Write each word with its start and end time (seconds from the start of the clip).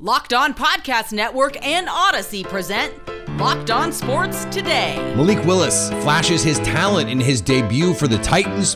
Locked 0.00 0.32
On 0.32 0.52
Podcast 0.52 1.12
Network 1.12 1.64
and 1.64 1.88
Odyssey 1.88 2.42
present 2.42 2.92
Locked 3.38 3.70
On 3.70 3.92
Sports 3.92 4.44
Today. 4.46 4.96
Malik 5.14 5.44
Willis 5.46 5.90
flashes 6.02 6.42
his 6.42 6.58
talent 6.58 7.08
in 7.08 7.20
his 7.20 7.40
debut 7.40 7.94
for 7.94 8.08
the 8.08 8.18
Titans. 8.18 8.74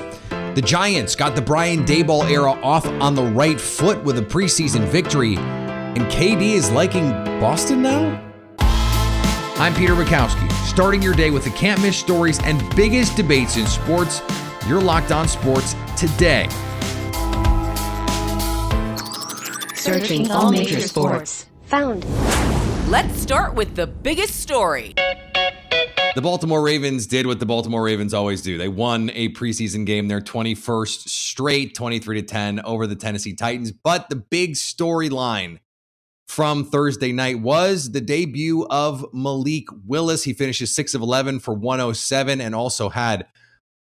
The 0.54 0.62
Giants 0.64 1.16
got 1.16 1.34
the 1.34 1.42
Brian 1.42 1.84
Daboll 1.84 2.30
era 2.30 2.52
off 2.62 2.86
on 2.86 3.16
the 3.16 3.24
right 3.24 3.60
foot 3.60 4.02
with 4.04 4.18
a 4.18 4.22
preseason 4.22 4.82
victory. 4.84 5.36
And 5.36 6.02
KD 6.02 6.52
is 6.52 6.70
liking 6.70 7.10
Boston 7.40 7.82
now? 7.82 8.24
I'm 8.60 9.74
Peter 9.74 9.94
Bukowski, 9.94 10.48
starting 10.68 11.02
your 11.02 11.14
day 11.14 11.32
with 11.32 11.42
the 11.42 11.50
can't 11.50 11.82
miss 11.82 11.96
stories 11.96 12.38
and 12.44 12.62
biggest 12.76 13.16
debates 13.16 13.56
in 13.56 13.66
sports. 13.66 14.22
You're 14.68 14.80
locked 14.80 15.10
on 15.10 15.26
sports 15.26 15.74
today. 15.96 16.46
Searching 19.78 20.30
all 20.30 20.50
major 20.50 20.80
sports. 20.80 21.46
Found. 21.66 22.04
Let's 22.90 23.20
start 23.20 23.54
with 23.54 23.76
the 23.76 23.86
biggest 23.86 24.40
story. 24.40 24.94
The 26.16 26.20
Baltimore 26.20 26.62
Ravens 26.62 27.06
did 27.06 27.26
what 27.26 27.38
the 27.38 27.46
Baltimore 27.46 27.84
Ravens 27.84 28.12
always 28.12 28.42
do. 28.42 28.58
They 28.58 28.66
won 28.66 29.10
a 29.14 29.28
preseason 29.34 29.86
game, 29.86 30.08
their 30.08 30.20
21st 30.20 31.08
straight, 31.08 31.76
23 31.76 32.20
to 32.20 32.26
10 32.26 32.60
over 32.64 32.88
the 32.88 32.96
Tennessee 32.96 33.34
Titans. 33.34 33.70
But 33.70 34.08
the 34.08 34.16
big 34.16 34.54
storyline 34.54 35.60
from 36.26 36.64
Thursday 36.64 37.12
night 37.12 37.40
was 37.40 37.92
the 37.92 38.00
debut 38.00 38.66
of 38.70 39.06
Malik 39.12 39.66
Willis. 39.86 40.24
He 40.24 40.32
finishes 40.32 40.74
6 40.74 40.94
of 40.94 41.02
11 41.02 41.38
for 41.38 41.54
107 41.54 42.40
and 42.40 42.52
also 42.52 42.88
had 42.88 43.26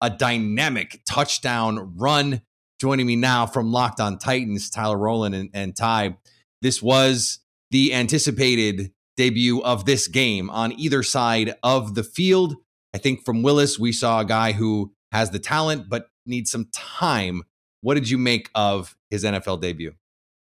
a 0.00 0.10
dynamic 0.10 1.02
touchdown 1.06 1.94
run. 1.96 2.42
Joining 2.84 3.06
me 3.06 3.16
now 3.16 3.46
from 3.46 3.72
Locked 3.72 3.98
on 3.98 4.18
Titans, 4.18 4.68
Tyler 4.68 4.98
Rowland 4.98 5.34
and, 5.34 5.48
and 5.54 5.74
Ty. 5.74 6.18
This 6.60 6.82
was 6.82 7.38
the 7.70 7.94
anticipated 7.94 8.92
debut 9.16 9.62
of 9.62 9.86
this 9.86 10.06
game 10.06 10.50
on 10.50 10.78
either 10.78 11.02
side 11.02 11.54
of 11.62 11.94
the 11.94 12.04
field. 12.04 12.56
I 12.92 12.98
think 12.98 13.24
from 13.24 13.42
Willis, 13.42 13.78
we 13.78 13.90
saw 13.90 14.20
a 14.20 14.24
guy 14.26 14.52
who 14.52 14.92
has 15.12 15.30
the 15.30 15.38
talent 15.38 15.88
but 15.88 16.08
needs 16.26 16.50
some 16.50 16.68
time. 16.74 17.44
What 17.80 17.94
did 17.94 18.10
you 18.10 18.18
make 18.18 18.50
of 18.54 18.94
his 19.08 19.24
NFL 19.24 19.62
debut? 19.62 19.94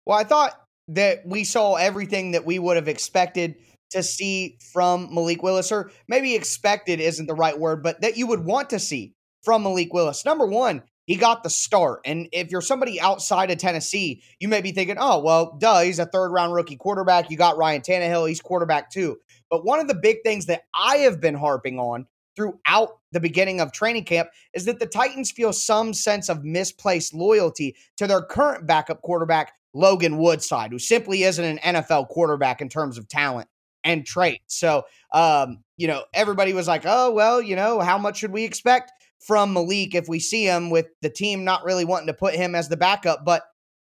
Well, 0.07 0.17
I 0.17 0.23
thought 0.23 0.63
that 0.87 1.27
we 1.27 1.43
saw 1.43 1.75
everything 1.75 2.31
that 2.31 2.47
we 2.47 2.61
would 2.61 2.77
have 2.77 2.87
expected 2.87 3.57
to 3.91 4.05
see 4.05 4.59
from 4.73 5.13
Malik 5.13 5.43
Willis, 5.43 5.73
or 5.73 5.91
maybe 6.07 6.37
expected 6.37 7.01
isn't 7.01 7.27
the 7.27 7.35
right 7.35 7.59
word, 7.59 7.83
but 7.83 8.01
that 8.03 8.17
you 8.17 8.29
would 8.29 8.45
want 8.45 8.71
to 8.71 8.79
see 8.79 9.13
from 9.43 9.65
Malik 9.65 9.93
Willis. 9.93 10.25
Number 10.25 10.47
one, 10.47 10.85
he 11.09 11.17
got 11.17 11.43
the 11.43 11.49
start. 11.49 12.03
And 12.05 12.29
if 12.33 12.51
you're 12.51 12.61
somebody 12.61 13.01
outside 13.01 13.51
of 13.51 13.57
Tennessee, 13.57 14.23
you 14.39 14.47
may 14.47 14.61
be 14.61 14.73
thinking, 14.73 14.97
oh, 15.01 15.21
well, 15.21 15.57
duh, 15.59 15.81
he's 15.81 15.99
a 15.99 16.05
third 16.05 16.31
round 16.31 16.53
rookie 16.53 16.77
quarterback. 16.77 17.31
You 17.31 17.39
got 17.39 17.57
Ryan 17.57 17.81
Tannehill, 17.81 18.29
he's 18.29 18.43
quarterback 18.43 18.91
too. 18.91 19.17
But 19.51 19.65
one 19.65 19.81
of 19.81 19.89
the 19.89 19.95
big 19.95 20.19
things 20.23 20.47
that 20.47 20.65
I 20.75 20.99
have 20.99 21.19
been 21.19 21.35
harping 21.35 21.79
on 21.79 22.07
throughout 22.37 22.99
the 23.11 23.21
beginning 23.21 23.59
of 23.59 23.73
training 23.73 24.05
camp 24.05 24.29
is 24.53 24.67
that 24.67 24.81
the 24.81 24.87
Titans 24.87 25.31
feel 25.31 25.55
some 25.55 25.95
sense 25.95 26.29
of 26.29 26.45
misplaced 26.45 27.15
loyalty 27.15 27.75
to 27.97 28.07
their 28.07 28.21
current 28.21 28.67
backup 28.67 29.01
quarterback, 29.01 29.55
Logan 29.73 30.19
Woodside, 30.19 30.73
who 30.73 30.79
simply 30.79 31.23
isn't 31.23 31.43
an 31.43 31.75
NFL 31.75 32.09
quarterback 32.09 32.61
in 32.61 32.69
terms 32.69 32.99
of 32.99 33.09
talent 33.09 33.49
and 33.83 34.05
traits. 34.05 34.59
So, 34.59 34.83
um, 35.15 35.65
you 35.79 35.87
know, 35.87 36.05
everybody 36.13 36.53
was 36.53 36.69
like, 36.69 36.83
oh, 36.85 37.13
well, 37.13 37.41
you 37.41 37.57
know, 37.57 37.81
how 37.81 37.97
much 37.97 38.19
should 38.19 38.33
we 38.33 38.45
expect? 38.45 38.93
From 39.21 39.53
Malik 39.53 39.95
if 39.95 40.09
we 40.09 40.21
see 40.21 40.45
him 40.45 40.71
with 40.71 40.87
the 41.03 41.11
team 41.11 41.45
not 41.45 41.65
really 41.65 41.85
wanting 41.85 42.07
to 42.07 42.15
put 42.15 42.35
him 42.35 42.55
as 42.55 42.69
the 42.69 42.77
backup. 42.77 43.25
But 43.25 43.43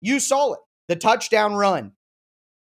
you 0.02 0.20
saw 0.20 0.54
it. 0.54 0.59
The 0.88 0.95
touchdown 0.95 1.56
run 1.56 1.94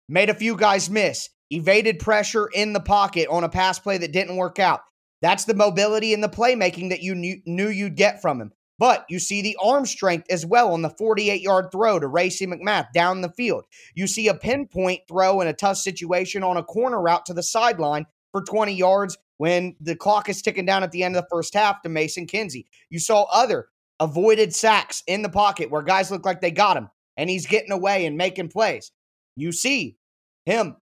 made 0.08 0.28
a 0.28 0.34
few 0.34 0.56
guys 0.56 0.90
miss, 0.90 1.30
evaded 1.50 1.98
pressure 1.98 2.48
in 2.52 2.72
the 2.72 2.80
pocket 2.80 3.28
on 3.30 3.44
a 3.44 3.48
pass 3.48 3.78
play 3.78 3.98
that 3.98 4.12
didn't 4.12 4.36
work 4.36 4.58
out. 4.58 4.80
That's 5.22 5.44
the 5.44 5.54
mobility 5.54 6.14
and 6.14 6.22
the 6.22 6.28
playmaking 6.28 6.90
that 6.90 7.02
you 7.02 7.14
knew, 7.14 7.68
you'd 7.68 7.96
get 7.96 8.20
from 8.20 8.40
him. 8.40 8.52
But 8.78 9.04
you 9.10 9.18
see 9.18 9.42
the 9.42 9.58
arm 9.62 9.84
strength 9.84 10.26
as 10.30 10.46
well 10.46 10.72
on 10.72 10.80
the 10.80 10.88
48 10.88 11.42
yard 11.42 11.66
throw 11.70 11.98
to 11.98 12.06
Racey 12.06 12.46
McMath 12.46 12.92
down 12.94 13.20
the 13.20 13.28
field. 13.28 13.64
You 13.94 14.06
see 14.06 14.28
a 14.28 14.34
pinpoint 14.34 15.02
throw 15.06 15.42
in 15.42 15.48
a 15.48 15.52
tough 15.52 15.76
situation 15.76 16.42
on 16.42 16.56
a 16.56 16.64
corner 16.64 17.00
route 17.00 17.26
to 17.26 17.34
the 17.34 17.42
sideline 17.42 18.06
for 18.32 18.42
20 18.42 18.72
yards 18.72 19.18
when 19.40 19.74
the 19.80 19.96
clock 19.96 20.28
is 20.28 20.42
ticking 20.42 20.66
down 20.66 20.82
at 20.82 20.92
the 20.92 21.02
end 21.02 21.16
of 21.16 21.22
the 21.22 21.28
first 21.30 21.54
half 21.54 21.80
to 21.80 21.88
Mason 21.88 22.26
Kinsey. 22.26 22.66
You 22.90 22.98
saw 22.98 23.22
other 23.32 23.68
avoided 23.98 24.54
sacks 24.54 25.02
in 25.06 25.22
the 25.22 25.30
pocket 25.30 25.70
where 25.70 25.80
guys 25.80 26.10
look 26.10 26.26
like 26.26 26.42
they 26.42 26.50
got 26.50 26.76
him 26.76 26.90
and 27.16 27.30
he's 27.30 27.46
getting 27.46 27.72
away 27.72 28.04
and 28.04 28.18
making 28.18 28.50
plays. 28.50 28.92
You 29.36 29.52
see 29.52 29.96
him 30.44 30.76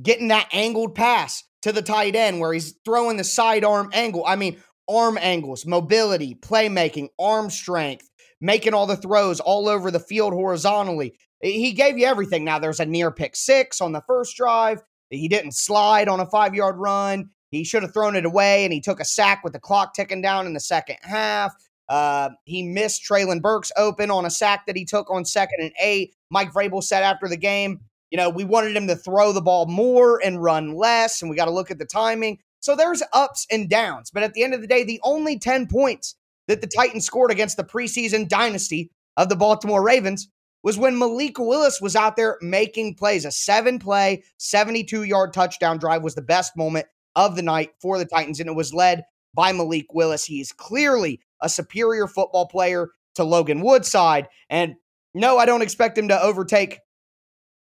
getting 0.00 0.28
that 0.28 0.50
angled 0.52 0.94
pass 0.94 1.42
to 1.62 1.72
the 1.72 1.82
tight 1.82 2.14
end 2.14 2.38
where 2.38 2.52
he's 2.52 2.76
throwing 2.84 3.16
the 3.16 3.24
sidearm 3.24 3.90
angle. 3.92 4.24
I 4.24 4.36
mean, 4.36 4.62
arm 4.88 5.18
angles, 5.20 5.66
mobility, 5.66 6.36
playmaking, 6.36 7.08
arm 7.18 7.50
strength, 7.50 8.08
making 8.40 8.72
all 8.72 8.86
the 8.86 8.96
throws 8.96 9.40
all 9.40 9.68
over 9.68 9.90
the 9.90 9.98
field 9.98 10.32
horizontally. 10.32 11.18
He 11.40 11.72
gave 11.72 11.98
you 11.98 12.06
everything. 12.06 12.44
Now, 12.44 12.60
there's 12.60 12.78
a 12.78 12.86
near 12.86 13.10
pick 13.10 13.34
six 13.34 13.80
on 13.80 13.90
the 13.90 14.02
first 14.06 14.36
drive. 14.36 14.80
He 15.12 15.28
didn't 15.28 15.54
slide 15.54 16.08
on 16.08 16.20
a 16.20 16.26
five 16.26 16.54
yard 16.54 16.76
run. 16.78 17.30
He 17.50 17.64
should 17.64 17.82
have 17.82 17.92
thrown 17.92 18.16
it 18.16 18.24
away, 18.24 18.64
and 18.64 18.72
he 18.72 18.80
took 18.80 18.98
a 18.98 19.04
sack 19.04 19.44
with 19.44 19.52
the 19.52 19.60
clock 19.60 19.94
ticking 19.94 20.22
down 20.22 20.46
in 20.46 20.54
the 20.54 20.60
second 20.60 20.96
half. 21.02 21.54
Uh, 21.88 22.30
he 22.44 22.62
missed 22.62 23.02
Treylon 23.04 23.42
Burks 23.42 23.70
open 23.76 24.10
on 24.10 24.24
a 24.24 24.30
sack 24.30 24.64
that 24.66 24.76
he 24.76 24.86
took 24.86 25.10
on 25.10 25.24
second 25.24 25.60
and 25.60 25.72
eight. 25.80 26.14
Mike 26.30 26.52
Vrabel 26.52 26.82
said 26.82 27.02
after 27.02 27.28
the 27.28 27.36
game, 27.36 27.80
you 28.10 28.16
know, 28.16 28.30
we 28.30 28.44
wanted 28.44 28.74
him 28.74 28.86
to 28.86 28.96
throw 28.96 29.32
the 29.32 29.42
ball 29.42 29.66
more 29.66 30.20
and 30.24 30.42
run 30.42 30.74
less, 30.74 31.20
and 31.20 31.30
we 31.30 31.36
got 31.36 31.44
to 31.44 31.50
look 31.50 31.70
at 31.70 31.78
the 31.78 31.84
timing. 31.84 32.38
So 32.60 32.74
there's 32.74 33.02
ups 33.12 33.46
and 33.50 33.68
downs. 33.68 34.10
But 34.10 34.22
at 34.22 34.32
the 34.32 34.44
end 34.44 34.54
of 34.54 34.60
the 34.60 34.66
day, 34.66 34.84
the 34.84 35.00
only 35.02 35.38
10 35.38 35.66
points 35.66 36.14
that 36.48 36.60
the 36.60 36.66
Titans 36.66 37.04
scored 37.04 37.30
against 37.30 37.56
the 37.56 37.64
preseason 37.64 38.28
dynasty 38.28 38.90
of 39.16 39.28
the 39.28 39.36
Baltimore 39.36 39.82
Ravens 39.82 40.28
was 40.62 40.78
when 40.78 40.98
Malik 40.98 41.38
Willis 41.38 41.80
was 41.80 41.96
out 41.96 42.16
there 42.16 42.38
making 42.40 42.94
plays. 42.94 43.24
A 43.24 43.32
seven 43.32 43.78
play, 43.78 44.24
72 44.38 45.02
yard 45.02 45.32
touchdown 45.32 45.78
drive 45.78 46.02
was 46.02 46.14
the 46.14 46.22
best 46.22 46.56
moment 46.56 46.86
of 47.16 47.36
the 47.36 47.42
night 47.42 47.70
for 47.80 47.98
the 47.98 48.04
Titans, 48.04 48.40
and 48.40 48.48
it 48.48 48.56
was 48.56 48.72
led 48.72 49.04
by 49.34 49.52
Malik 49.52 49.86
Willis. 49.92 50.24
He 50.24 50.40
is 50.40 50.52
clearly 50.52 51.20
a 51.40 51.48
superior 51.48 52.06
football 52.06 52.46
player 52.46 52.90
to 53.14 53.24
Logan 53.24 53.60
Woodside. 53.60 54.28
And 54.48 54.76
no, 55.14 55.38
I 55.38 55.46
don't 55.46 55.62
expect 55.62 55.98
him 55.98 56.08
to 56.08 56.22
overtake 56.22 56.80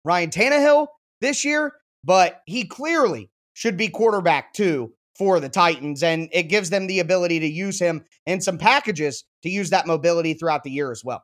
Ryan 0.06 0.30
Tannehill 0.30 0.88
this 1.20 1.44
year, 1.44 1.74
but 2.04 2.42
he 2.46 2.66
clearly 2.66 3.30
should 3.54 3.78
be 3.78 3.90
quarterback 3.90 4.54
two 4.54 4.94
for 5.18 5.40
the 5.40 5.50
Titans. 5.50 6.04
And 6.04 6.30
it 6.32 6.44
gives 6.44 6.70
them 6.70 6.88
the 6.88 7.00
ability 7.00 7.40
to 7.40 7.48
use 7.48 7.80
him 7.80 8.06
in 8.26 8.42
some 8.42 8.58
packages 8.58 9.24
to 9.44 9.50
use 9.50 9.72
that 9.72 9.88
mobility 9.88 10.34
throughout 10.34 10.64
the 10.64 10.72
year 10.72 10.92
as 10.92 11.04
well. 11.04 11.24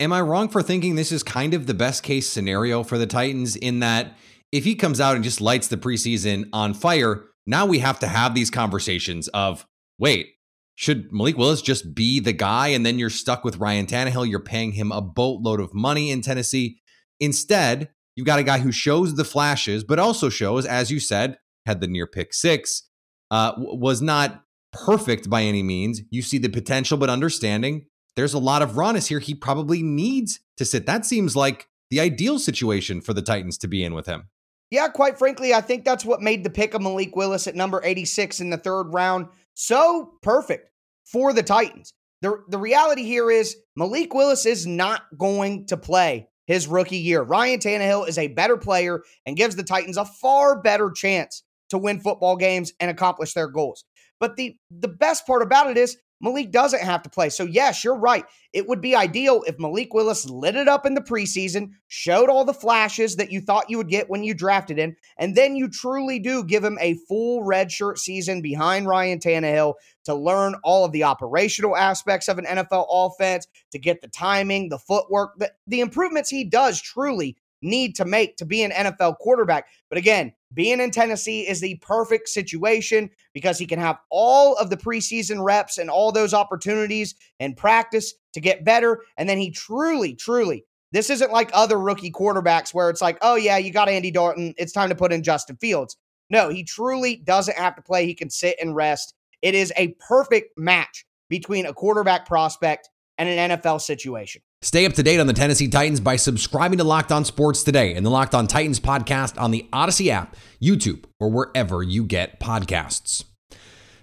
Am 0.00 0.14
I 0.14 0.22
wrong 0.22 0.48
for 0.48 0.62
thinking 0.62 0.94
this 0.94 1.12
is 1.12 1.22
kind 1.22 1.52
of 1.52 1.66
the 1.66 1.74
best 1.74 2.02
case 2.02 2.26
scenario 2.26 2.82
for 2.82 2.96
the 2.96 3.06
Titans 3.06 3.54
in 3.54 3.80
that 3.80 4.16
if 4.50 4.64
he 4.64 4.74
comes 4.74 4.98
out 4.98 5.14
and 5.14 5.22
just 5.22 5.42
lights 5.42 5.68
the 5.68 5.76
preseason 5.76 6.48
on 6.54 6.72
fire, 6.72 7.26
now 7.46 7.66
we 7.66 7.80
have 7.80 7.98
to 7.98 8.06
have 8.06 8.34
these 8.34 8.48
conversations 8.48 9.28
of 9.28 9.66
wait, 9.98 10.28
should 10.74 11.12
Malik 11.12 11.36
Willis 11.36 11.60
just 11.60 11.94
be 11.94 12.18
the 12.18 12.32
guy 12.32 12.68
and 12.68 12.86
then 12.86 12.98
you're 12.98 13.10
stuck 13.10 13.44
with 13.44 13.58
Ryan 13.58 13.84
Tannehill? 13.84 14.26
You're 14.26 14.40
paying 14.40 14.72
him 14.72 14.90
a 14.90 15.02
boatload 15.02 15.60
of 15.60 15.74
money 15.74 16.10
in 16.10 16.22
Tennessee. 16.22 16.80
Instead, 17.20 17.90
you've 18.16 18.26
got 18.26 18.38
a 18.38 18.42
guy 18.44 18.60
who 18.60 18.72
shows 18.72 19.16
the 19.16 19.24
flashes, 19.24 19.84
but 19.84 19.98
also 19.98 20.30
shows, 20.30 20.64
as 20.64 20.90
you 20.90 20.98
said, 20.98 21.36
had 21.66 21.82
the 21.82 21.86
near 21.86 22.06
pick 22.06 22.32
six, 22.32 22.88
uh, 23.30 23.52
was 23.58 24.00
not 24.00 24.44
perfect 24.72 25.28
by 25.28 25.42
any 25.42 25.62
means. 25.62 26.00
You 26.08 26.22
see 26.22 26.38
the 26.38 26.48
potential, 26.48 26.96
but 26.96 27.10
understanding 27.10 27.84
there's 28.16 28.34
a 28.34 28.38
lot 28.38 28.62
of 28.62 28.76
rawness 28.76 29.08
here. 29.08 29.18
He 29.18 29.34
probably 29.34 29.82
needs 29.82 30.40
to 30.56 30.64
sit. 30.64 30.86
That 30.86 31.06
seems 31.06 31.36
like 31.36 31.68
the 31.90 32.00
ideal 32.00 32.38
situation 32.38 33.00
for 33.00 33.14
the 33.14 33.22
Titans 33.22 33.58
to 33.58 33.68
be 33.68 33.82
in 33.82 33.94
with 33.94 34.06
him. 34.06 34.28
Yeah, 34.70 34.88
quite 34.88 35.18
frankly, 35.18 35.52
I 35.52 35.60
think 35.60 35.84
that's 35.84 36.04
what 36.04 36.22
made 36.22 36.44
the 36.44 36.50
pick 36.50 36.74
of 36.74 36.82
Malik 36.82 37.16
Willis 37.16 37.46
at 37.46 37.56
number 37.56 37.80
86 37.82 38.40
in 38.40 38.50
the 38.50 38.56
third 38.56 38.92
round 38.92 39.26
so 39.54 40.14
perfect 40.22 40.70
for 41.04 41.32
the 41.32 41.42
Titans. 41.42 41.92
The, 42.22 42.42
the 42.48 42.58
reality 42.58 43.04
here 43.04 43.30
is 43.30 43.56
Malik 43.76 44.14
Willis 44.14 44.46
is 44.46 44.66
not 44.66 45.02
going 45.16 45.66
to 45.66 45.76
play 45.76 46.28
his 46.46 46.66
rookie 46.66 46.98
year. 46.98 47.22
Ryan 47.22 47.60
Tannehill 47.60 48.08
is 48.08 48.18
a 48.18 48.28
better 48.28 48.56
player 48.56 49.02
and 49.26 49.36
gives 49.36 49.56
the 49.56 49.62
Titans 49.62 49.96
a 49.96 50.04
far 50.04 50.60
better 50.60 50.90
chance 50.90 51.42
to 51.70 51.78
win 51.78 52.00
football 52.00 52.36
games 52.36 52.72
and 52.80 52.90
accomplish 52.90 53.34
their 53.34 53.48
goals. 53.48 53.84
But 54.18 54.36
the 54.36 54.56
the 54.70 54.88
best 54.88 55.26
part 55.26 55.42
about 55.42 55.70
it 55.70 55.78
is 55.78 55.96
Malik 56.20 56.50
doesn't 56.50 56.82
have 56.82 57.02
to 57.02 57.10
play. 57.10 57.30
So, 57.30 57.44
yes, 57.44 57.82
you're 57.82 57.98
right. 57.98 58.24
It 58.52 58.68
would 58.68 58.80
be 58.80 58.94
ideal 58.94 59.42
if 59.46 59.58
Malik 59.58 59.94
Willis 59.94 60.28
lit 60.28 60.56
it 60.56 60.68
up 60.68 60.84
in 60.84 60.94
the 60.94 61.00
preseason, 61.00 61.70
showed 61.88 62.28
all 62.28 62.44
the 62.44 62.52
flashes 62.52 63.16
that 63.16 63.30
you 63.30 63.40
thought 63.40 63.70
you 63.70 63.78
would 63.78 63.88
get 63.88 64.10
when 64.10 64.22
you 64.22 64.34
drafted 64.34 64.78
him, 64.78 64.96
and 65.16 65.34
then 65.34 65.56
you 65.56 65.68
truly 65.68 66.18
do 66.18 66.44
give 66.44 66.62
him 66.62 66.78
a 66.80 66.94
full 67.08 67.42
redshirt 67.42 67.96
season 67.98 68.42
behind 68.42 68.86
Ryan 68.86 69.18
Tannehill 69.18 69.74
to 70.04 70.14
learn 70.14 70.54
all 70.62 70.84
of 70.84 70.92
the 70.92 71.04
operational 71.04 71.76
aspects 71.76 72.28
of 72.28 72.38
an 72.38 72.44
NFL 72.44 72.86
offense, 72.90 73.46
to 73.72 73.78
get 73.78 74.02
the 74.02 74.08
timing, 74.08 74.68
the 74.68 74.78
footwork, 74.78 75.38
the, 75.38 75.52
the 75.66 75.80
improvements 75.80 76.28
he 76.28 76.44
does 76.44 76.80
truly 76.80 77.36
need 77.62 77.94
to 77.96 78.04
make 78.04 78.36
to 78.36 78.44
be 78.44 78.62
an 78.62 78.70
NFL 78.70 79.18
quarterback. 79.18 79.66
But 79.88 79.98
again, 79.98 80.32
being 80.52 80.80
in 80.80 80.90
Tennessee 80.90 81.48
is 81.48 81.60
the 81.60 81.76
perfect 81.76 82.28
situation 82.28 83.10
because 83.32 83.58
he 83.58 83.66
can 83.66 83.78
have 83.78 83.98
all 84.10 84.56
of 84.56 84.70
the 84.70 84.76
preseason 84.76 85.42
reps 85.42 85.78
and 85.78 85.88
all 85.88 86.12
those 86.12 86.34
opportunities 86.34 87.14
and 87.38 87.56
practice 87.56 88.14
to 88.32 88.40
get 88.40 88.64
better. 88.64 89.02
And 89.16 89.28
then 89.28 89.38
he 89.38 89.50
truly, 89.50 90.14
truly, 90.14 90.64
this 90.92 91.10
isn't 91.10 91.32
like 91.32 91.50
other 91.52 91.78
rookie 91.78 92.10
quarterbacks 92.10 92.74
where 92.74 92.90
it's 92.90 93.02
like, 93.02 93.18
oh, 93.22 93.36
yeah, 93.36 93.58
you 93.58 93.72
got 93.72 93.88
Andy 93.88 94.10
Dalton. 94.10 94.54
It's 94.58 94.72
time 94.72 94.88
to 94.88 94.96
put 94.96 95.12
in 95.12 95.22
Justin 95.22 95.56
Fields. 95.56 95.96
No, 96.30 96.48
he 96.48 96.64
truly 96.64 97.16
doesn't 97.16 97.56
have 97.56 97.76
to 97.76 97.82
play. 97.82 98.06
He 98.06 98.14
can 98.14 98.30
sit 98.30 98.56
and 98.60 98.74
rest. 98.74 99.14
It 99.42 99.54
is 99.54 99.72
a 99.76 99.94
perfect 100.06 100.58
match 100.58 101.06
between 101.28 101.66
a 101.66 101.72
quarterback 101.72 102.26
prospect 102.26 102.89
and 103.20 103.28
an 103.28 103.50
NFL 103.50 103.82
situation. 103.82 104.40
Stay 104.62 104.86
up 104.86 104.94
to 104.94 105.02
date 105.02 105.20
on 105.20 105.26
the 105.26 105.34
Tennessee 105.34 105.68
Titans 105.68 106.00
by 106.00 106.16
subscribing 106.16 106.78
to 106.78 106.84
Locked 106.84 107.12
On 107.12 107.24
Sports 107.24 107.62
today 107.62 107.94
and 107.94 108.04
the 108.04 108.10
Locked 108.10 108.34
On 108.34 108.46
Titans 108.46 108.80
podcast 108.80 109.38
on 109.38 109.50
the 109.50 109.68
Odyssey 109.72 110.10
app, 110.10 110.36
YouTube, 110.60 111.04
or 111.20 111.30
wherever 111.30 111.82
you 111.82 112.02
get 112.02 112.40
podcasts. 112.40 113.24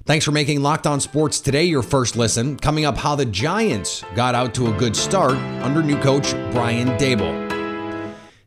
Thanks 0.06 0.24
for 0.24 0.32
making 0.32 0.62
Locked 0.62 0.86
On 0.86 1.00
Sports 1.00 1.42
today 1.42 1.64
your 1.64 1.82
first 1.82 2.16
listen. 2.16 2.58
Coming 2.58 2.86
up, 2.86 2.96
how 2.96 3.16
the 3.16 3.26
Giants 3.26 4.04
got 4.16 4.36
out 4.36 4.54
to 4.54 4.74
a 4.74 4.78
good 4.78 4.96
start 4.96 5.34
under 5.64 5.82
new 5.82 6.00
coach 6.00 6.32
Brian 6.52 6.90
Daboll. 7.00 7.47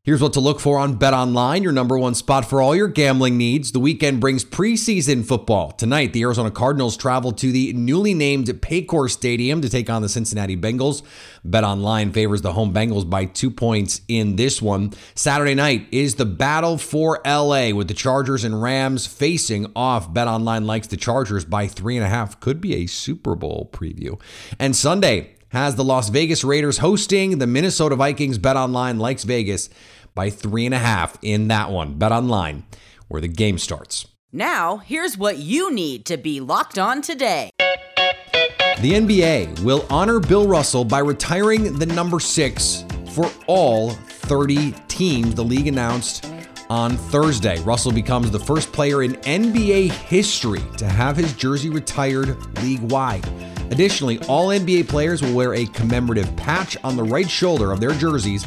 Here's 0.02 0.22
what 0.22 0.32
to 0.32 0.40
look 0.40 0.60
for 0.60 0.78
on 0.78 0.94
Bet 0.94 1.12
Online, 1.12 1.62
your 1.62 1.72
number 1.72 1.98
one 1.98 2.14
spot 2.14 2.48
for 2.48 2.62
all 2.62 2.74
your 2.74 2.88
gambling 2.88 3.36
needs. 3.36 3.72
The 3.72 3.80
weekend 3.80 4.18
brings 4.18 4.46
preseason 4.46 5.26
football. 5.26 5.72
Tonight, 5.72 6.14
the 6.14 6.22
Arizona 6.22 6.50
Cardinals 6.50 6.96
travel 6.96 7.32
to 7.32 7.52
the 7.52 7.74
newly 7.74 8.14
named 8.14 8.46
Paycor 8.46 9.10
Stadium 9.10 9.60
to 9.60 9.68
take 9.68 9.90
on 9.90 10.00
the 10.00 10.08
Cincinnati 10.08 10.56
Bengals. 10.56 11.02
Bet 11.44 11.64
Online 11.64 12.12
favors 12.12 12.40
the 12.40 12.54
home 12.54 12.72
Bengals 12.72 13.10
by 13.10 13.26
two 13.26 13.50
points 13.50 14.00
in 14.08 14.36
this 14.36 14.62
one. 14.62 14.94
Saturday 15.14 15.54
night 15.54 15.86
is 15.92 16.14
the 16.14 16.24
battle 16.24 16.78
for 16.78 17.20
LA 17.26 17.68
with 17.68 17.88
the 17.88 17.92
Chargers 17.92 18.42
and 18.42 18.62
Rams 18.62 19.06
facing 19.06 19.70
off. 19.76 20.10
Bet 20.14 20.28
Online 20.28 20.66
likes 20.66 20.86
the 20.86 20.96
Chargers 20.96 21.44
by 21.44 21.66
three 21.66 21.98
and 21.98 22.06
a 22.06 22.08
half. 22.08 22.40
Could 22.40 22.62
be 22.62 22.76
a 22.76 22.86
Super 22.86 23.34
Bowl 23.34 23.68
preview. 23.70 24.18
And 24.58 24.74
Sunday, 24.74 25.34
has 25.50 25.76
the 25.76 25.84
Las 25.84 26.08
Vegas 26.08 26.42
Raiders 26.42 26.78
hosting 26.78 27.38
the 27.38 27.46
Minnesota 27.46 27.96
Vikings. 27.96 28.38
Bet 28.38 28.56
Online 28.56 28.98
likes 28.98 29.24
Vegas 29.24 29.68
by 30.14 30.30
three 30.30 30.64
and 30.64 30.74
a 30.74 30.78
half 30.78 31.18
in 31.22 31.48
that 31.48 31.70
one. 31.70 31.94
Bet 31.94 32.12
online, 32.12 32.64
where 33.08 33.20
the 33.20 33.28
game 33.28 33.58
starts. 33.58 34.06
Now, 34.32 34.78
here's 34.78 35.18
what 35.18 35.38
you 35.38 35.72
need 35.72 36.06
to 36.06 36.16
be 36.16 36.40
locked 36.40 36.78
on 36.78 37.02
today. 37.02 37.50
The 37.58 38.92
NBA 38.92 39.60
will 39.62 39.84
honor 39.90 40.20
Bill 40.20 40.46
Russell 40.46 40.84
by 40.84 41.00
retiring 41.00 41.78
the 41.78 41.86
number 41.86 42.20
six 42.20 42.84
for 43.12 43.30
all 43.46 43.90
30 43.90 44.72
teams, 44.86 45.34
the 45.34 45.44
league 45.44 45.66
announced 45.66 46.26
on 46.70 46.96
Thursday. 46.96 47.60
Russell 47.62 47.90
becomes 47.90 48.30
the 48.30 48.38
first 48.38 48.72
player 48.72 49.02
in 49.02 49.14
NBA 49.16 49.90
history 49.90 50.62
to 50.78 50.86
have 50.86 51.16
his 51.16 51.34
jersey 51.34 51.68
retired 51.68 52.36
league 52.62 52.80
wide. 52.80 53.26
Additionally, 53.70 54.18
all 54.28 54.48
NBA 54.48 54.88
players 54.88 55.22
will 55.22 55.34
wear 55.34 55.54
a 55.54 55.66
commemorative 55.66 56.34
patch 56.36 56.76
on 56.82 56.96
the 56.96 57.02
right 57.02 57.28
shoulder 57.30 57.72
of 57.72 57.80
their 57.80 57.92
jerseys 57.92 58.44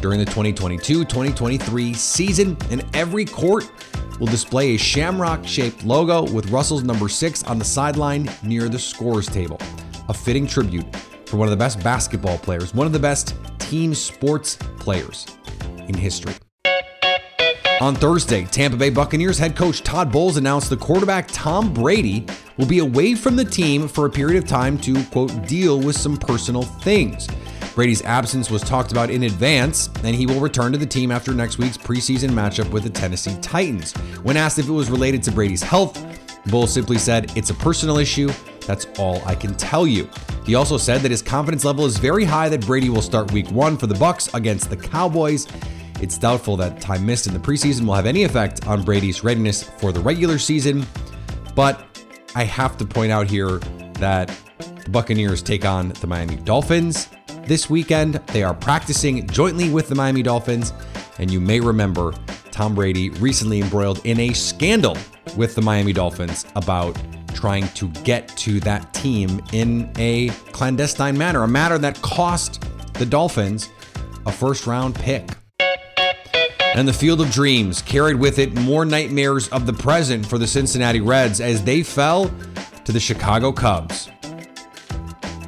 during 0.00 0.18
the 0.18 0.24
2022 0.24 1.04
2023 1.04 1.94
season, 1.94 2.56
and 2.70 2.84
every 2.94 3.24
court 3.24 3.70
will 4.18 4.26
display 4.26 4.74
a 4.74 4.78
shamrock 4.78 5.46
shaped 5.46 5.84
logo 5.84 6.30
with 6.32 6.50
Russell's 6.50 6.82
number 6.82 7.08
six 7.08 7.42
on 7.44 7.58
the 7.58 7.64
sideline 7.64 8.28
near 8.42 8.68
the 8.68 8.78
scores 8.78 9.26
table. 9.26 9.58
A 10.08 10.14
fitting 10.14 10.46
tribute 10.46 10.84
for 11.26 11.36
one 11.36 11.46
of 11.46 11.50
the 11.50 11.56
best 11.56 11.82
basketball 11.82 12.38
players, 12.38 12.74
one 12.74 12.86
of 12.86 12.92
the 12.92 12.98
best 12.98 13.34
team 13.58 13.94
sports 13.94 14.56
players 14.78 15.26
in 15.88 15.94
history. 15.94 16.34
On 17.80 17.94
Thursday, 17.94 18.44
Tampa 18.44 18.76
Bay 18.76 18.88
Buccaneers 18.88 19.36
head 19.36 19.56
coach 19.56 19.82
Todd 19.82 20.10
Bowles 20.10 20.36
announced 20.36 20.70
the 20.70 20.76
quarterback 20.76 21.26
Tom 21.32 21.74
Brady 21.74 22.24
will 22.56 22.66
be 22.66 22.78
away 22.78 23.14
from 23.16 23.34
the 23.34 23.44
team 23.44 23.88
for 23.88 24.06
a 24.06 24.10
period 24.10 24.42
of 24.42 24.48
time 24.48 24.78
to, 24.78 25.02
quote, 25.06 25.46
deal 25.46 25.80
with 25.80 25.96
some 25.96 26.16
personal 26.16 26.62
things. 26.62 27.26
Brady's 27.74 28.02
absence 28.02 28.48
was 28.48 28.62
talked 28.62 28.92
about 28.92 29.10
in 29.10 29.24
advance, 29.24 29.90
and 30.04 30.14
he 30.14 30.24
will 30.24 30.38
return 30.38 30.70
to 30.70 30.78
the 30.78 30.86
team 30.86 31.10
after 31.10 31.34
next 31.34 31.58
week's 31.58 31.76
preseason 31.76 32.30
matchup 32.30 32.70
with 32.70 32.84
the 32.84 32.90
Tennessee 32.90 33.36
Titans. 33.42 33.92
When 34.22 34.36
asked 34.36 34.60
if 34.60 34.68
it 34.68 34.72
was 34.72 34.88
related 34.88 35.22
to 35.24 35.32
Brady's 35.32 35.62
health, 35.62 36.00
Bowles 36.46 36.72
simply 36.72 36.98
said, 36.98 37.36
It's 37.36 37.50
a 37.50 37.54
personal 37.54 37.98
issue. 37.98 38.30
That's 38.66 38.86
all 38.98 39.20
I 39.26 39.34
can 39.34 39.54
tell 39.56 39.86
you. 39.86 40.08
He 40.46 40.54
also 40.54 40.78
said 40.78 41.00
that 41.00 41.10
his 41.10 41.22
confidence 41.22 41.64
level 41.64 41.84
is 41.84 41.98
very 41.98 42.24
high 42.24 42.48
that 42.50 42.64
Brady 42.64 42.88
will 42.88 43.02
start 43.02 43.32
week 43.32 43.50
one 43.50 43.76
for 43.76 43.88
the 43.88 43.94
Bucs 43.94 44.32
against 44.32 44.70
the 44.70 44.76
Cowboys. 44.76 45.48
It's 46.04 46.18
doubtful 46.18 46.58
that 46.58 46.82
time 46.82 47.06
missed 47.06 47.28
in 47.28 47.32
the 47.32 47.38
preseason 47.38 47.86
will 47.86 47.94
have 47.94 48.04
any 48.04 48.24
effect 48.24 48.66
on 48.66 48.82
Brady's 48.82 49.24
readiness 49.24 49.62
for 49.62 49.90
the 49.90 50.00
regular 50.00 50.38
season. 50.38 50.84
But 51.54 51.82
I 52.34 52.44
have 52.44 52.76
to 52.76 52.84
point 52.84 53.10
out 53.10 53.26
here 53.26 53.56
that 54.00 54.28
the 54.84 54.90
Buccaneers 54.90 55.40
take 55.40 55.64
on 55.64 55.88
the 55.88 56.06
Miami 56.06 56.36
Dolphins 56.36 57.08
this 57.46 57.70
weekend. 57.70 58.16
They 58.34 58.42
are 58.42 58.52
practicing 58.52 59.26
jointly 59.28 59.70
with 59.70 59.88
the 59.88 59.94
Miami 59.94 60.22
Dolphins. 60.22 60.74
And 61.16 61.30
you 61.30 61.40
may 61.40 61.58
remember 61.58 62.12
Tom 62.50 62.74
Brady 62.74 63.08
recently 63.08 63.62
embroiled 63.62 64.04
in 64.04 64.20
a 64.20 64.34
scandal 64.34 64.98
with 65.38 65.54
the 65.54 65.62
Miami 65.62 65.94
Dolphins 65.94 66.44
about 66.54 67.00
trying 67.32 67.66
to 67.68 67.88
get 68.02 68.28
to 68.36 68.60
that 68.60 68.92
team 68.92 69.42
in 69.54 69.90
a 69.96 70.28
clandestine 70.52 71.16
manner, 71.16 71.44
a 71.44 71.48
matter 71.48 71.78
that 71.78 71.96
cost 72.02 72.62
the 72.92 73.06
Dolphins 73.06 73.70
a 74.26 74.32
first 74.32 74.66
round 74.66 74.94
pick. 74.94 75.30
And 76.84 76.88
the 76.88 76.92
Field 76.92 77.20
of 77.20 77.30
Dreams 77.30 77.80
carried 77.82 78.16
with 78.16 78.40
it 78.40 78.52
more 78.52 78.84
nightmares 78.84 79.46
of 79.50 79.64
the 79.64 79.72
present 79.72 80.26
for 80.26 80.38
the 80.38 80.46
Cincinnati 80.46 81.00
Reds 81.00 81.40
as 81.40 81.62
they 81.62 81.84
fell 81.84 82.34
to 82.84 82.90
the 82.90 82.98
Chicago 82.98 83.52
Cubs. 83.52 84.10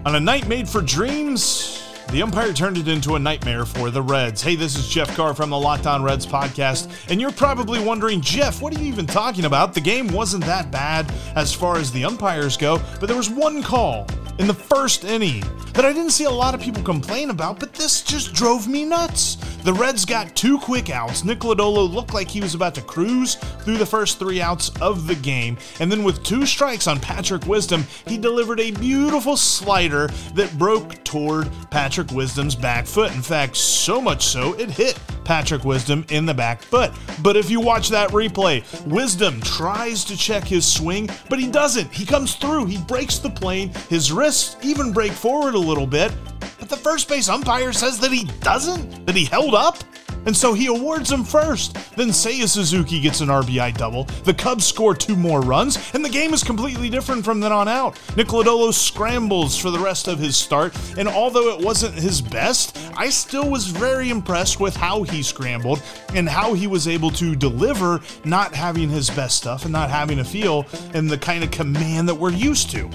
On 0.04 0.14
a 0.14 0.20
night 0.20 0.46
made 0.46 0.68
for 0.68 0.80
dreams, 0.80 1.82
the 2.12 2.22
umpire 2.22 2.52
turned 2.52 2.78
it 2.78 2.86
into 2.86 3.16
a 3.16 3.18
nightmare 3.18 3.64
for 3.64 3.90
the 3.90 4.00
Reds. 4.00 4.40
Hey, 4.40 4.54
this 4.54 4.78
is 4.78 4.88
Jeff 4.88 5.16
Carr 5.16 5.34
from 5.34 5.50
the 5.50 5.58
Locked 5.58 5.88
On 5.88 6.00
Reds 6.00 6.24
podcast, 6.24 6.88
and 7.10 7.20
you're 7.20 7.32
probably 7.32 7.82
wondering, 7.82 8.20
Jeff, 8.20 8.62
what 8.62 8.72
are 8.76 8.78
you 8.78 8.86
even 8.86 9.04
talking 9.04 9.46
about? 9.46 9.74
The 9.74 9.80
game 9.80 10.06
wasn't 10.06 10.44
that 10.44 10.70
bad 10.70 11.12
as 11.34 11.52
far 11.52 11.76
as 11.76 11.90
the 11.90 12.04
umpires 12.04 12.56
go, 12.56 12.80
but 13.00 13.08
there 13.08 13.16
was 13.16 13.28
one 13.28 13.64
call 13.64 14.06
in 14.38 14.46
the 14.46 14.54
first 14.54 15.04
inning 15.04 15.42
that 15.72 15.84
I 15.84 15.92
didn't 15.92 16.10
see 16.10 16.24
a 16.24 16.30
lot 16.30 16.54
of 16.54 16.60
people 16.60 16.82
complain 16.82 17.30
about, 17.30 17.60
but 17.60 17.74
this 17.74 18.02
just 18.02 18.32
drove 18.34 18.68
me 18.68 18.84
nuts. 18.84 19.36
The 19.62 19.72
Reds 19.72 20.04
got 20.04 20.34
two 20.34 20.58
quick 20.58 20.90
outs. 20.90 21.24
Nick 21.24 21.40
Lodolo 21.40 21.92
looked 21.92 22.14
like 22.14 22.28
he 22.28 22.40
was 22.40 22.54
about 22.54 22.74
to 22.76 22.82
cruise 22.82 23.34
through 23.34 23.78
the 23.78 23.86
first 23.86 24.18
three 24.18 24.40
outs 24.40 24.70
of 24.80 25.06
the 25.06 25.14
game, 25.14 25.58
and 25.80 25.90
then 25.90 26.04
with 26.04 26.22
two 26.22 26.46
strikes 26.46 26.86
on 26.86 27.00
Patrick 27.00 27.46
Wisdom, 27.46 27.86
he 28.06 28.18
delivered 28.18 28.60
a 28.60 28.70
beautiful 28.70 29.36
slider 29.36 30.08
that 30.34 30.56
broke 30.58 31.02
toward 31.04 31.50
Patrick 31.70 32.10
Wisdom's 32.10 32.54
back 32.54 32.86
foot. 32.86 33.12
In 33.14 33.22
fact, 33.22 33.56
so 33.56 34.00
much 34.00 34.24
so 34.24 34.54
it 34.54 34.70
hit 34.70 34.98
Patrick 35.26 35.64
Wisdom 35.64 36.06
in 36.10 36.24
the 36.24 36.32
back 36.32 36.62
foot. 36.62 36.92
But 37.20 37.36
if 37.36 37.50
you 37.50 37.60
watch 37.60 37.88
that 37.88 38.10
replay, 38.10 38.62
Wisdom 38.86 39.40
tries 39.40 40.04
to 40.04 40.16
check 40.16 40.44
his 40.44 40.64
swing, 40.64 41.10
but 41.28 41.40
he 41.40 41.48
doesn't. 41.48 41.92
He 41.92 42.06
comes 42.06 42.36
through, 42.36 42.66
he 42.66 42.78
breaks 42.78 43.18
the 43.18 43.30
plane, 43.30 43.72
his 43.90 44.12
wrists 44.12 44.56
even 44.62 44.92
break 44.92 45.12
forward 45.12 45.54
a 45.54 45.58
little 45.58 45.86
bit, 45.86 46.12
but 46.60 46.68
the 46.68 46.76
first 46.76 47.08
base 47.08 47.28
umpire 47.28 47.72
says 47.72 47.98
that 48.00 48.12
he 48.12 48.24
doesn't, 48.40 49.04
that 49.06 49.16
he 49.16 49.24
held 49.24 49.54
up. 49.54 49.78
And 50.26 50.36
so 50.36 50.52
he 50.52 50.66
awards 50.66 51.10
him 51.10 51.24
first. 51.24 51.74
Then 51.96 52.08
Seiya 52.08 52.48
Suzuki 52.48 53.00
gets 53.00 53.20
an 53.20 53.28
RBI 53.28 53.76
double. 53.76 54.04
The 54.24 54.34
Cubs 54.34 54.66
score 54.66 54.94
two 54.94 55.16
more 55.16 55.40
runs, 55.40 55.78
and 55.94 56.04
the 56.04 56.10
game 56.10 56.34
is 56.34 56.44
completely 56.44 56.90
different 56.90 57.24
from 57.24 57.40
then 57.40 57.52
on 57.52 57.68
out. 57.68 57.98
Nick 58.16 58.28
Lodolo 58.28 58.72
scrambles 58.72 59.56
for 59.56 59.70
the 59.70 59.78
rest 59.78 60.08
of 60.08 60.18
his 60.18 60.36
start, 60.36 60.76
and 60.98 61.08
although 61.08 61.56
it 61.56 61.64
wasn't 61.64 61.94
his 61.94 62.20
best, 62.20 62.76
I 62.96 63.08
still 63.08 63.48
was 63.48 63.68
very 63.68 64.10
impressed 64.10 64.60
with 64.60 64.76
how 64.76 65.04
he 65.04 65.22
scrambled 65.22 65.82
and 66.14 66.28
how 66.28 66.54
he 66.54 66.66
was 66.66 66.88
able 66.88 67.10
to 67.12 67.36
deliver, 67.36 68.00
not 68.24 68.54
having 68.54 68.88
his 68.88 69.08
best 69.10 69.36
stuff 69.36 69.64
and 69.64 69.72
not 69.72 69.90
having 69.90 70.18
a 70.18 70.24
feel 70.24 70.66
and 70.92 71.08
the 71.08 71.18
kind 71.18 71.44
of 71.44 71.50
command 71.50 72.08
that 72.08 72.14
we're 72.14 72.32
used 72.32 72.70
to. 72.70 72.90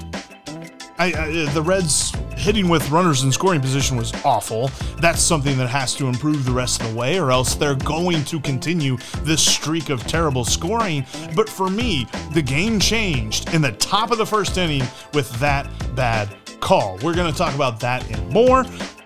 I, 1.01 1.05
I, 1.17 1.45
the 1.53 1.63
Reds 1.63 2.13
hitting 2.37 2.69
with 2.69 2.91
runners 2.91 3.23
in 3.23 3.31
scoring 3.31 3.59
position 3.59 3.97
was 3.97 4.13
awful. 4.23 4.69
That's 4.99 5.19
something 5.19 5.57
that 5.57 5.67
has 5.67 5.95
to 5.95 6.05
improve 6.05 6.45
the 6.45 6.51
rest 6.51 6.79
of 6.79 6.91
the 6.91 6.95
way, 6.95 7.19
or 7.19 7.31
else 7.31 7.55
they're 7.55 7.73
going 7.73 8.23
to 8.25 8.39
continue 8.39 8.97
this 9.23 9.43
streak 9.43 9.89
of 9.89 10.05
terrible 10.05 10.45
scoring. 10.45 11.03
But 11.35 11.49
for 11.49 11.71
me, 11.71 12.05
the 12.33 12.41
game 12.43 12.79
changed 12.79 13.51
in 13.51 13.63
the 13.63 13.71
top 13.71 14.11
of 14.11 14.19
the 14.19 14.27
first 14.27 14.59
inning 14.59 14.83
with 15.15 15.31
that 15.39 15.67
bad 15.95 16.29
call. 16.59 16.99
We're 17.01 17.15
going 17.15 17.31
to 17.31 17.37
talk 17.37 17.55
about 17.55 17.79
that 17.79 18.07
and 18.11 18.29
more 18.29 18.63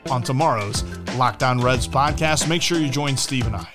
on 0.10 0.22
tomorrow's 0.22 0.84
Locked 1.16 1.44
On 1.44 1.62
Reds 1.62 1.88
podcast. 1.88 2.50
Make 2.50 2.62
sure 2.62 2.78
you 2.78 2.90
join 2.90 3.16
Steve 3.16 3.48
and 3.48 3.56
I. 3.56 3.75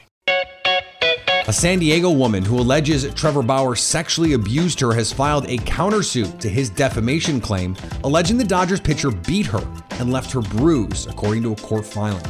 A 1.50 1.52
San 1.52 1.80
Diego 1.80 2.12
woman 2.12 2.44
who 2.44 2.60
alleges 2.60 3.12
Trevor 3.14 3.42
Bauer 3.42 3.74
sexually 3.74 4.34
abused 4.34 4.78
her 4.78 4.92
has 4.92 5.12
filed 5.12 5.46
a 5.46 5.56
countersuit 5.56 6.38
to 6.38 6.48
his 6.48 6.70
defamation 6.70 7.40
claim, 7.40 7.74
alleging 8.04 8.38
the 8.38 8.44
Dodgers 8.44 8.78
pitcher 8.78 9.10
beat 9.10 9.46
her 9.46 9.60
and 9.98 10.12
left 10.12 10.30
her 10.30 10.42
bruised, 10.42 11.10
according 11.10 11.42
to 11.42 11.52
a 11.52 11.56
court 11.56 11.84
filing. 11.84 12.24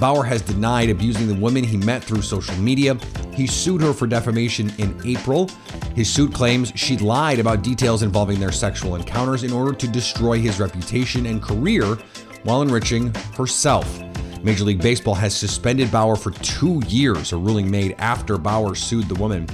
Bauer 0.00 0.24
has 0.24 0.42
denied 0.42 0.90
abusing 0.90 1.28
the 1.28 1.36
woman 1.36 1.62
he 1.62 1.76
met 1.76 2.02
through 2.02 2.22
social 2.22 2.56
media. 2.56 2.98
He 3.32 3.46
sued 3.46 3.80
her 3.80 3.92
for 3.92 4.08
defamation 4.08 4.72
in 4.78 5.00
April. 5.04 5.48
His 5.94 6.12
suit 6.12 6.34
claims 6.34 6.72
she 6.74 6.96
lied 6.96 7.38
about 7.38 7.62
details 7.62 8.02
involving 8.02 8.40
their 8.40 8.50
sexual 8.50 8.96
encounters 8.96 9.44
in 9.44 9.52
order 9.52 9.72
to 9.72 9.86
destroy 9.86 10.40
his 10.40 10.58
reputation 10.58 11.26
and 11.26 11.40
career 11.40 11.96
while 12.42 12.60
enriching 12.60 13.14
herself. 13.36 14.03
Major 14.44 14.64
League 14.64 14.82
Baseball 14.82 15.14
has 15.14 15.34
suspended 15.34 15.90
Bauer 15.90 16.16
for 16.16 16.30
two 16.30 16.82
years, 16.86 17.32
a 17.32 17.36
ruling 17.38 17.70
made 17.70 17.94
after 17.98 18.36
Bauer 18.36 18.74
sued 18.74 19.08
the 19.08 19.14
woman. 19.14 19.48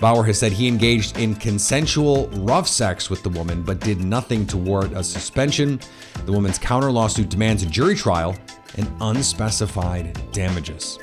Bauer 0.00 0.22
has 0.22 0.38
said 0.38 0.52
he 0.52 0.68
engaged 0.68 1.16
in 1.16 1.34
consensual 1.34 2.28
rough 2.28 2.68
sex 2.68 3.08
with 3.08 3.22
the 3.22 3.30
woman, 3.30 3.62
but 3.62 3.80
did 3.80 4.04
nothing 4.04 4.46
to 4.48 4.58
warrant 4.58 4.94
a 4.94 5.02
suspension. 5.02 5.80
The 6.26 6.32
woman's 6.32 6.58
counter 6.58 6.90
lawsuit 6.92 7.30
demands 7.30 7.62
a 7.62 7.66
jury 7.66 7.94
trial 7.94 8.36
and 8.76 8.86
unspecified 9.00 10.20
damages. 10.32 10.98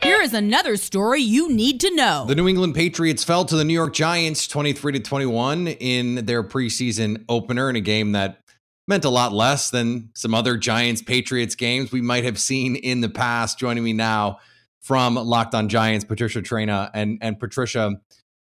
Here 0.00 0.22
is 0.22 0.32
another 0.32 0.76
story 0.76 1.22
you 1.22 1.50
need 1.50 1.80
to 1.80 1.92
know. 1.92 2.24
The 2.28 2.36
New 2.36 2.46
England 2.46 2.76
Patriots 2.76 3.24
fell 3.24 3.44
to 3.46 3.56
the 3.56 3.64
New 3.64 3.74
York 3.74 3.92
Giants 3.92 4.46
23 4.46 4.92
to 4.92 5.00
21 5.00 5.66
in 5.66 6.24
their 6.26 6.44
preseason 6.44 7.24
opener 7.28 7.68
in 7.68 7.74
a 7.74 7.80
game 7.80 8.12
that 8.12 8.45
meant 8.88 9.04
a 9.04 9.10
lot 9.10 9.32
less 9.32 9.70
than 9.70 10.10
some 10.14 10.34
other 10.34 10.56
Giants 10.56 11.02
Patriots 11.02 11.54
games 11.54 11.92
we 11.92 12.00
might 12.00 12.24
have 12.24 12.38
seen 12.38 12.76
in 12.76 13.00
the 13.00 13.08
past. 13.08 13.58
Joining 13.58 13.84
me 13.84 13.92
now 13.92 14.38
from 14.80 15.16
Locked 15.16 15.54
On 15.54 15.68
Giants, 15.68 16.04
Patricia 16.04 16.40
Traina. 16.40 16.90
And, 16.94 17.18
and 17.20 17.38
Patricia, 17.40 18.00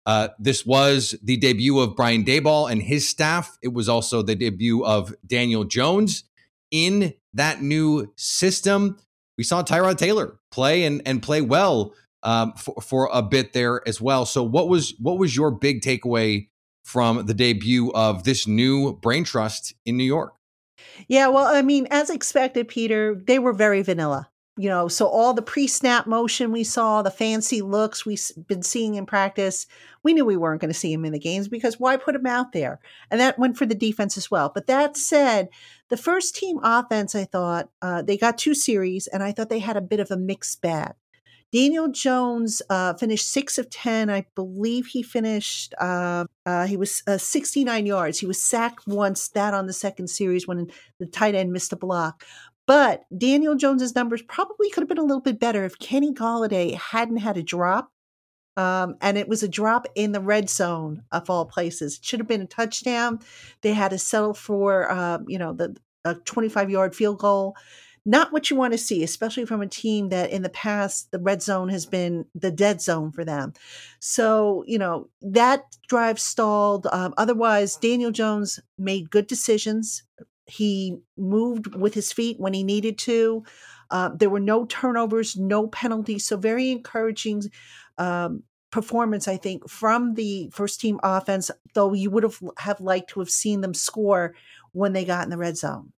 uh, 0.06 0.30
this 0.40 0.66
was 0.66 1.16
the 1.22 1.38
debut 1.38 1.80
of 1.80 1.96
Brian 1.96 2.24
Daboll 2.24 2.72
and 2.72 2.82
his 2.82 3.08
staff. 3.08 3.58
It 3.62 3.74
was 3.74 3.88
also 3.88 4.24
the 4.24 4.36
debut 4.36 4.84
of 4.84 5.14
Daniel 5.26 5.64
Jones 5.64 6.24
in 6.72 7.14
that 7.34 7.62
new 7.62 8.12
system. 8.16 8.98
We 9.38 9.44
saw 9.44 9.64
Tyrod 9.64 9.98
Taylor 9.98 10.40
play 10.52 10.84
and, 10.84 11.02
and 11.06 11.22
play 11.22 11.42
well 11.42 11.94
um, 12.24 12.54
for, 12.54 12.82
for 12.82 13.10
a 13.14 13.22
bit 13.22 13.54
there 13.54 13.88
as 13.88 14.02
well. 14.02 14.26
So, 14.26 14.44
what 14.44 14.70
was 14.70 14.94
what 15.00 15.18
was 15.18 15.36
your 15.36 15.52
big 15.52 15.82
takeaway 15.82 16.50
from 16.84 17.26
the 17.26 17.34
debut 17.34 17.92
of 17.94 18.24
this 18.24 18.48
new 18.48 18.94
brain 18.94 19.24
trust 19.24 19.74
in 19.86 19.98
New 19.98 20.04
York. 20.04 20.34
Yeah, 21.08 21.28
well, 21.28 21.46
I 21.46 21.62
mean, 21.62 21.88
as 21.92 22.10
expected, 22.10 22.68
Peter, 22.68 23.16
they 23.16 23.40
were 23.40 23.54
very 23.54 23.82
vanilla. 23.82 24.30
You 24.58 24.68
know, 24.68 24.90
so 24.90 25.08
all 25.08 25.34
the 25.34 25.42
pre 25.42 25.66
snap 25.66 26.08
motion 26.08 26.52
we 26.52 26.66
saw, 26.66 27.02
the 27.02 27.10
fancy 27.10 27.62
looks 27.62 28.06
we've 28.06 28.22
been 28.48 28.62
seeing 28.62 28.96
in 28.96 29.06
practice, 29.06 29.66
we 30.04 30.14
knew 30.14 30.26
we 30.26 30.36
weren't 30.36 30.60
going 30.60 30.72
to 30.72 30.78
see 30.78 30.92
him 30.92 31.06
in 31.06 31.14
the 31.14 31.20
games 31.20 31.48
because 31.48 31.80
why 31.80 31.96
put 31.96 32.16
him 32.16 32.26
out 32.26 32.52
there? 32.52 32.82
And 33.10 33.22
that 33.22 33.40
went 33.40 33.58
for 33.58 33.66
the 33.66 33.76
defense 33.76 34.18
as 34.18 34.30
well. 34.30 34.52
But 34.54 34.68
that 34.68 34.98
said, 34.98 35.48
the 35.90 35.98
first 35.98 36.36
team 36.36 36.60
offense, 36.64 37.16
I 37.16 37.24
thought, 37.24 37.70
uh, 37.82 38.02
they 38.02 38.18
got 38.18 38.38
two 38.38 38.54
series, 38.54 39.08
and 39.08 39.24
I 39.24 39.32
thought 39.32 39.50
they 39.50 39.60
had 39.60 39.78
a 39.78 39.82
bit 39.82 40.02
of 40.02 40.12
a 40.12 40.18
mixed 40.18 40.62
bag. 40.62 40.94
Daniel 41.54 41.90
Jones 41.90 42.62
uh, 42.70 42.94
finished 42.94 43.30
six 43.30 43.58
of 43.58 43.70
10. 43.70 44.10
I 44.10 44.26
believe 44.36 44.88
he 44.88 45.04
finished, 45.04 45.74
uh, 45.80 46.26
uh, 46.46 46.66
he 46.66 46.78
was 46.78 47.04
uh, 47.08 47.18
69 47.18 47.86
yards. 47.86 48.20
He 48.20 48.26
was 48.26 48.42
sacked 48.42 48.88
once, 48.88 49.28
that 49.30 49.54
on 49.54 49.68
the 49.68 49.74
second 49.74 50.08
series 50.08 50.48
when 50.48 50.72
the 51.00 51.06
tight 51.06 51.36
end 51.36 51.52
missed 51.52 51.74
a 51.74 51.76
block. 51.76 52.24
But 52.68 53.04
Daniel 53.18 53.56
Jones's 53.56 53.96
numbers 53.96 54.22
probably 54.22 54.70
could 54.70 54.82
have 54.82 54.88
been 54.88 54.98
a 54.98 55.04
little 55.04 55.22
bit 55.22 55.40
better 55.40 55.66
if 55.66 55.78
Kenny 55.80 56.14
Golladay 56.14 56.76
hadn't 56.76 57.18
had 57.18 57.36
a 57.36 57.44
drop. 57.44 57.92
Um, 58.58 58.96
and 59.02 59.18
it 59.18 59.28
was 59.28 59.44
a 59.44 59.48
drop 59.48 59.88
in 59.96 60.12
the 60.12 60.20
red 60.20 60.50
zone 60.50 61.04
of 61.12 61.30
all 61.30 61.46
places. 61.46 61.98
It 61.98 62.06
should 62.06 62.20
have 62.20 62.28
been 62.28 62.42
a 62.42 62.48
touchdown. 62.48 63.20
They 63.62 63.74
had 63.74 63.92
to 63.92 63.98
settle 63.98 64.34
for, 64.34 64.92
uh, 64.92 65.20
you 65.28 65.38
know, 65.38 65.54
the 65.54 65.76
a 66.06 66.16
25 66.16 66.70
yard 66.70 66.96
field 66.96 67.20
goal 67.20 67.56
not 68.06 68.32
what 68.32 68.50
you 68.50 68.56
want 68.56 68.74
to 68.74 68.78
see, 68.78 69.04
especially 69.04 69.46
from 69.46 69.62
a 69.62 69.68
team 69.68 70.10
that 70.10 70.32
in 70.32 70.42
the 70.42 70.50
past 70.50 71.12
the 71.12 71.20
red 71.20 71.42
zone 71.42 71.70
has 71.70 71.86
been 71.86 72.26
the 72.34 72.52
dead 72.52 72.82
zone 72.82 73.12
for 73.12 73.24
them. 73.24 73.54
So, 74.00 74.64
you 74.68 74.80
know, 74.80 75.10
that 75.22 75.66
drive 75.88 76.20
stalled. 76.20 76.88
Um, 76.92 77.14
otherwise, 77.18 77.76
Daniel 77.76 78.12
Jones 78.12 78.60
made 78.78 79.12
good 79.12 79.28
decisions. 79.28 80.04
He 80.46 80.98
moved 81.16 81.76
with 81.76 81.94
his 81.94 82.12
feet 82.12 82.40
when 82.40 82.54
he 82.54 82.64
needed 82.64 82.98
to. 83.00 83.44
Uh, 83.92 84.10
there 84.16 84.30
were 84.30 84.40
no 84.40 84.66
turnovers, 84.66 85.38
no 85.38 85.68
penalties. 85.68 86.26
So, 86.26 86.38
very 86.38 86.72
encouraging 86.72 87.44
um, 87.98 88.44
performance, 88.72 89.28
I 89.28 89.38
think, 89.38 89.70
from 89.70 90.16
the 90.16 90.50
first 90.52 90.82
team 90.82 91.00
offense, 91.04 91.52
though 91.76 91.94
you 91.94 92.10
would 92.10 92.24
have, 92.24 92.40
have 92.58 92.82
liked 92.82 93.12
to 93.12 93.20
have 93.20 93.30
seen 93.30 93.62
them 93.62 93.74
score 93.74 94.34
when 94.72 94.94
they 94.94 95.06
got 95.06 95.26
in 95.26 95.30
the 95.30 95.38
red 95.38 95.58
zone. 95.58 95.92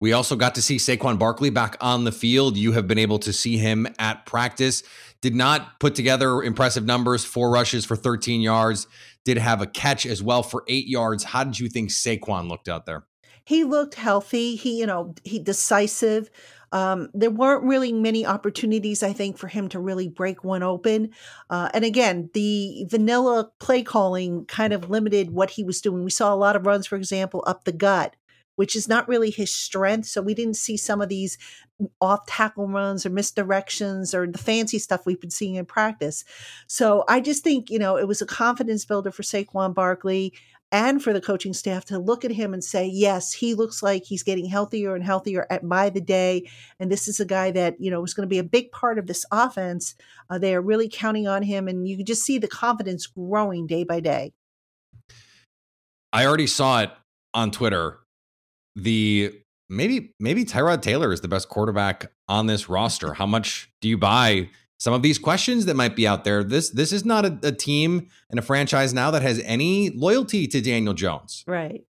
We 0.00 0.12
also 0.12 0.36
got 0.36 0.54
to 0.56 0.62
see 0.62 0.76
Saquon 0.76 1.18
Barkley 1.18 1.50
back 1.50 1.76
on 1.80 2.04
the 2.04 2.12
field. 2.12 2.56
You 2.56 2.72
have 2.72 2.86
been 2.86 2.98
able 2.98 3.18
to 3.20 3.32
see 3.32 3.56
him 3.56 3.86
at 3.98 4.26
practice. 4.26 4.82
Did 5.22 5.34
not 5.34 5.80
put 5.80 5.94
together 5.94 6.42
impressive 6.42 6.84
numbers, 6.84 7.24
four 7.24 7.50
rushes 7.50 7.86
for 7.86 7.96
13 7.96 8.42
yards, 8.42 8.86
did 9.24 9.38
have 9.38 9.62
a 9.62 9.66
catch 9.66 10.04
as 10.04 10.22
well 10.22 10.42
for 10.42 10.64
eight 10.68 10.86
yards. 10.86 11.24
How 11.24 11.44
did 11.44 11.58
you 11.58 11.68
think 11.68 11.90
Saquon 11.90 12.48
looked 12.48 12.68
out 12.68 12.84
there? 12.84 13.06
He 13.44 13.64
looked 13.64 13.94
healthy. 13.94 14.54
He, 14.56 14.78
you 14.78 14.86
know, 14.86 15.14
he 15.24 15.38
decisive. 15.38 16.30
Um, 16.72 17.08
there 17.14 17.30
weren't 17.30 17.64
really 17.64 17.92
many 17.92 18.26
opportunities, 18.26 19.02
I 19.02 19.12
think, 19.12 19.38
for 19.38 19.48
him 19.48 19.68
to 19.70 19.78
really 19.78 20.08
break 20.08 20.44
one 20.44 20.62
open. 20.62 21.10
Uh, 21.48 21.70
and 21.72 21.84
again, 21.84 22.28
the 22.34 22.86
vanilla 22.90 23.50
play 23.60 23.82
calling 23.82 24.44
kind 24.46 24.72
of 24.72 24.90
limited 24.90 25.30
what 25.30 25.50
he 25.50 25.64
was 25.64 25.80
doing. 25.80 26.04
We 26.04 26.10
saw 26.10 26.34
a 26.34 26.36
lot 26.36 26.56
of 26.56 26.66
runs, 26.66 26.86
for 26.86 26.96
example, 26.96 27.42
up 27.46 27.64
the 27.64 27.72
gut 27.72 28.14
which 28.56 28.74
is 28.74 28.88
not 28.88 29.08
really 29.08 29.30
his 29.30 29.52
strength. 29.52 30.08
So 30.08 30.20
we 30.20 30.34
didn't 30.34 30.56
see 30.56 30.76
some 30.76 31.00
of 31.00 31.08
these 31.08 31.38
off 32.00 32.26
tackle 32.26 32.68
runs 32.68 33.06
or 33.06 33.10
misdirections 33.10 34.14
or 34.14 34.26
the 34.26 34.38
fancy 34.38 34.78
stuff 34.78 35.06
we've 35.06 35.20
been 35.20 35.30
seeing 35.30 35.54
in 35.54 35.66
practice. 35.66 36.24
So 36.66 37.04
I 37.08 37.20
just 37.20 37.44
think, 37.44 37.70
you 37.70 37.78
know, 37.78 37.96
it 37.96 38.08
was 38.08 38.20
a 38.20 38.26
confidence 38.26 38.84
builder 38.84 39.12
for 39.12 39.22
Saquon 39.22 39.74
Barkley 39.74 40.32
and 40.72 41.02
for 41.02 41.12
the 41.12 41.20
coaching 41.20 41.52
staff 41.52 41.84
to 41.86 41.98
look 41.98 42.24
at 42.24 42.32
him 42.32 42.52
and 42.52 42.64
say, 42.64 42.86
yes, 42.86 43.32
he 43.32 43.54
looks 43.54 43.82
like 43.82 44.04
he's 44.04 44.24
getting 44.24 44.46
healthier 44.46 44.96
and 44.96 45.04
healthier 45.04 45.46
at, 45.48 45.68
by 45.68 45.90
the 45.90 46.00
day. 46.00 46.48
And 46.80 46.90
this 46.90 47.06
is 47.06 47.20
a 47.20 47.24
guy 47.24 47.52
that, 47.52 47.80
you 47.80 47.90
know, 47.90 48.02
is 48.02 48.14
going 48.14 48.26
to 48.26 48.32
be 48.32 48.38
a 48.38 48.44
big 48.44 48.72
part 48.72 48.98
of 48.98 49.06
this 49.06 49.24
offense. 49.30 49.94
Uh, 50.28 50.38
they 50.38 50.54
are 50.54 50.60
really 50.60 50.88
counting 50.88 51.28
on 51.28 51.42
him. 51.42 51.68
And 51.68 51.86
you 51.86 51.96
can 51.96 52.06
just 52.06 52.24
see 52.24 52.38
the 52.38 52.48
confidence 52.48 53.06
growing 53.06 53.66
day 53.66 53.84
by 53.84 54.00
day. 54.00 54.32
I 56.12 56.26
already 56.26 56.48
saw 56.48 56.82
it 56.82 56.90
on 57.32 57.50
Twitter 57.52 58.00
the 58.76 59.32
maybe 59.68 60.14
maybe 60.20 60.44
Tyrod 60.44 60.82
Taylor 60.82 61.12
is 61.12 61.22
the 61.22 61.28
best 61.28 61.48
quarterback 61.48 62.12
on 62.28 62.46
this 62.46 62.68
roster. 62.68 63.14
How 63.14 63.26
much 63.26 63.70
do 63.80 63.88
you 63.88 63.98
buy 63.98 64.50
some 64.78 64.92
of 64.92 65.02
these 65.02 65.18
questions 65.18 65.64
that 65.64 65.74
might 65.74 65.96
be 65.96 66.06
out 66.06 66.24
there? 66.24 66.44
This 66.44 66.70
this 66.70 66.92
is 66.92 67.04
not 67.04 67.24
a, 67.24 67.38
a 67.42 67.52
team 67.52 68.08
and 68.30 68.38
a 68.38 68.42
franchise 68.42 68.94
now 68.94 69.10
that 69.10 69.22
has 69.22 69.40
any 69.40 69.90
loyalty 69.90 70.46
to 70.46 70.60
Daniel 70.60 70.94
Jones. 70.94 71.42
Right. 71.46 71.84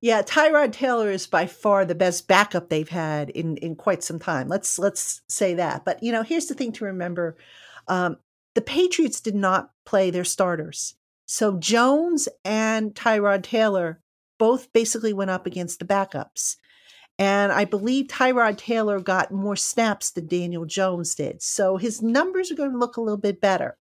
Yeah, 0.00 0.22
Tyrod 0.22 0.72
Taylor 0.72 1.10
is 1.10 1.26
by 1.26 1.46
far 1.46 1.84
the 1.84 1.94
best 1.94 2.26
backup 2.26 2.70
they've 2.70 2.88
had 2.88 3.28
in 3.30 3.58
in 3.58 3.74
quite 3.76 4.02
some 4.02 4.18
time. 4.18 4.48
Let's 4.48 4.78
let's 4.78 5.20
say 5.28 5.54
that. 5.54 5.84
But 5.84 6.02
you 6.02 6.12
know, 6.12 6.22
here's 6.22 6.46
the 6.46 6.54
thing 6.54 6.72
to 6.72 6.86
remember: 6.86 7.36
um, 7.88 8.16
the 8.54 8.62
Patriots 8.62 9.20
did 9.20 9.34
not 9.34 9.72
play 9.84 10.10
their 10.10 10.24
starters. 10.24 10.94
So 11.26 11.58
Jones 11.58 12.28
and 12.44 12.94
Tyrod 12.94 13.42
Taylor 13.42 14.00
both 14.40 14.72
basically 14.72 15.12
went 15.12 15.30
up 15.30 15.46
against 15.46 15.78
the 15.78 15.84
backups. 15.84 16.56
And 17.18 17.52
I 17.52 17.66
believe 17.66 18.06
Tyrod 18.06 18.56
Taylor 18.56 18.98
got 18.98 19.30
more 19.30 19.54
snaps 19.54 20.12
than 20.12 20.26
Daniel 20.26 20.64
Jones 20.64 21.14
did. 21.14 21.42
So 21.42 21.76
his 21.76 22.00
numbers 22.00 22.50
are 22.50 22.54
going 22.54 22.72
to 22.72 22.78
look 22.78 22.96
a 22.96 23.02
little 23.02 23.18
bit 23.18 23.42
better. 23.42 23.76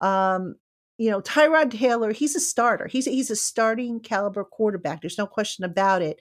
Um, 0.00 0.56
you 0.98 1.12
know, 1.12 1.20
Tyrod 1.20 1.70
Taylor, 1.70 2.12
he's 2.12 2.34
a 2.34 2.40
starter. 2.40 2.88
He's 2.88 3.04
he's 3.04 3.30
a 3.30 3.36
starting 3.36 4.00
caliber 4.00 4.42
quarterback. 4.42 5.00
There's 5.00 5.18
no 5.18 5.28
question 5.28 5.64
about 5.64 6.02
it. 6.02 6.18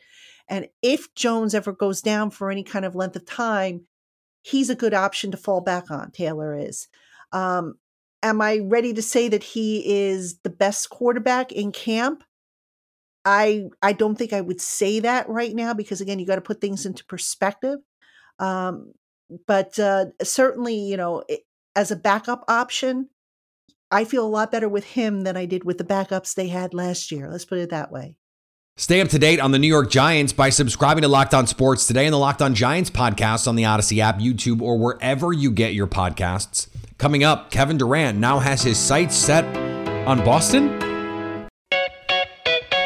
And 0.47 0.67
if 0.83 1.13
Jones 1.15 1.55
ever 1.55 1.71
goes 1.71 2.01
down 2.01 2.29
for 2.29 2.51
any 2.51 2.63
kind 2.63 2.85
of 2.85 2.95
length 2.95 3.15
of 3.15 3.25
time, 3.25 3.87
he's 4.43 4.69
a 4.69 4.75
good 4.75 4.93
option 4.93 5.31
to 5.31 5.37
fall 5.37 5.61
back 5.61 5.89
on. 5.89 6.11
Taylor 6.11 6.55
is. 6.55 6.87
Um, 7.31 7.75
am 8.21 8.39
I 8.41 8.59
ready 8.59 8.93
to 8.93 9.01
say 9.01 9.29
that 9.29 9.43
he 9.43 9.83
is 9.85 10.37
the 10.43 10.51
best 10.51 10.91
quarterback 10.91 11.51
in 11.51 11.71
camp? 11.71 12.23
I 13.25 13.65
I 13.81 13.93
don't 13.93 14.17
think 14.17 14.33
I 14.33 14.41
would 14.41 14.61
say 14.61 14.99
that 14.99 15.29
right 15.29 15.53
now 15.53 15.73
because 15.73 16.01
again, 16.01 16.19
you 16.19 16.25
got 16.25 16.35
to 16.35 16.41
put 16.41 16.61
things 16.61 16.85
into 16.85 17.05
perspective. 17.05 17.79
Um, 18.39 18.93
but 19.47 19.77
uh, 19.79 20.05
certainly, 20.21 20.75
you 20.75 20.97
know, 20.97 21.23
it, 21.27 21.41
as 21.75 21.91
a 21.91 21.95
backup 21.95 22.43
option, 22.47 23.09
I 23.91 24.05
feel 24.05 24.25
a 24.25 24.27
lot 24.27 24.51
better 24.51 24.69
with 24.69 24.83
him 24.83 25.21
than 25.21 25.37
I 25.37 25.45
did 25.45 25.63
with 25.63 25.77
the 25.77 25.83
backups 25.83 26.35
they 26.35 26.47
had 26.47 26.73
last 26.73 27.11
year. 27.11 27.29
Let's 27.29 27.45
put 27.45 27.59
it 27.59 27.69
that 27.69 27.91
way. 27.91 28.15
Stay 28.75 29.01
up 29.01 29.07
to 29.09 29.19
date 29.19 29.39
on 29.39 29.51
the 29.51 29.59
New 29.59 29.67
York 29.67 29.91
Giants 29.91 30.33
by 30.33 30.49
subscribing 30.49 31.03
to 31.03 31.07
Locked 31.07 31.35
On 31.35 31.45
Sports 31.45 31.85
today 31.85 32.05
and 32.05 32.13
the 32.13 32.17
Locked 32.17 32.41
On 32.41 32.55
Giants 32.55 32.89
podcast 32.89 33.47
on 33.47 33.55
the 33.55 33.65
Odyssey 33.65 34.01
app, 34.01 34.17
YouTube, 34.17 34.63
or 34.63 34.79
wherever 34.79 35.31
you 35.31 35.51
get 35.51 35.75
your 35.75 35.85
podcasts. 35.85 36.67
Coming 36.97 37.23
up, 37.23 37.51
Kevin 37.51 37.77
Durant 37.77 38.17
now 38.17 38.39
has 38.39 38.63
his 38.63 38.79
sights 38.79 39.15
set 39.15 39.45
on 40.07 40.23
Boston 40.25 40.92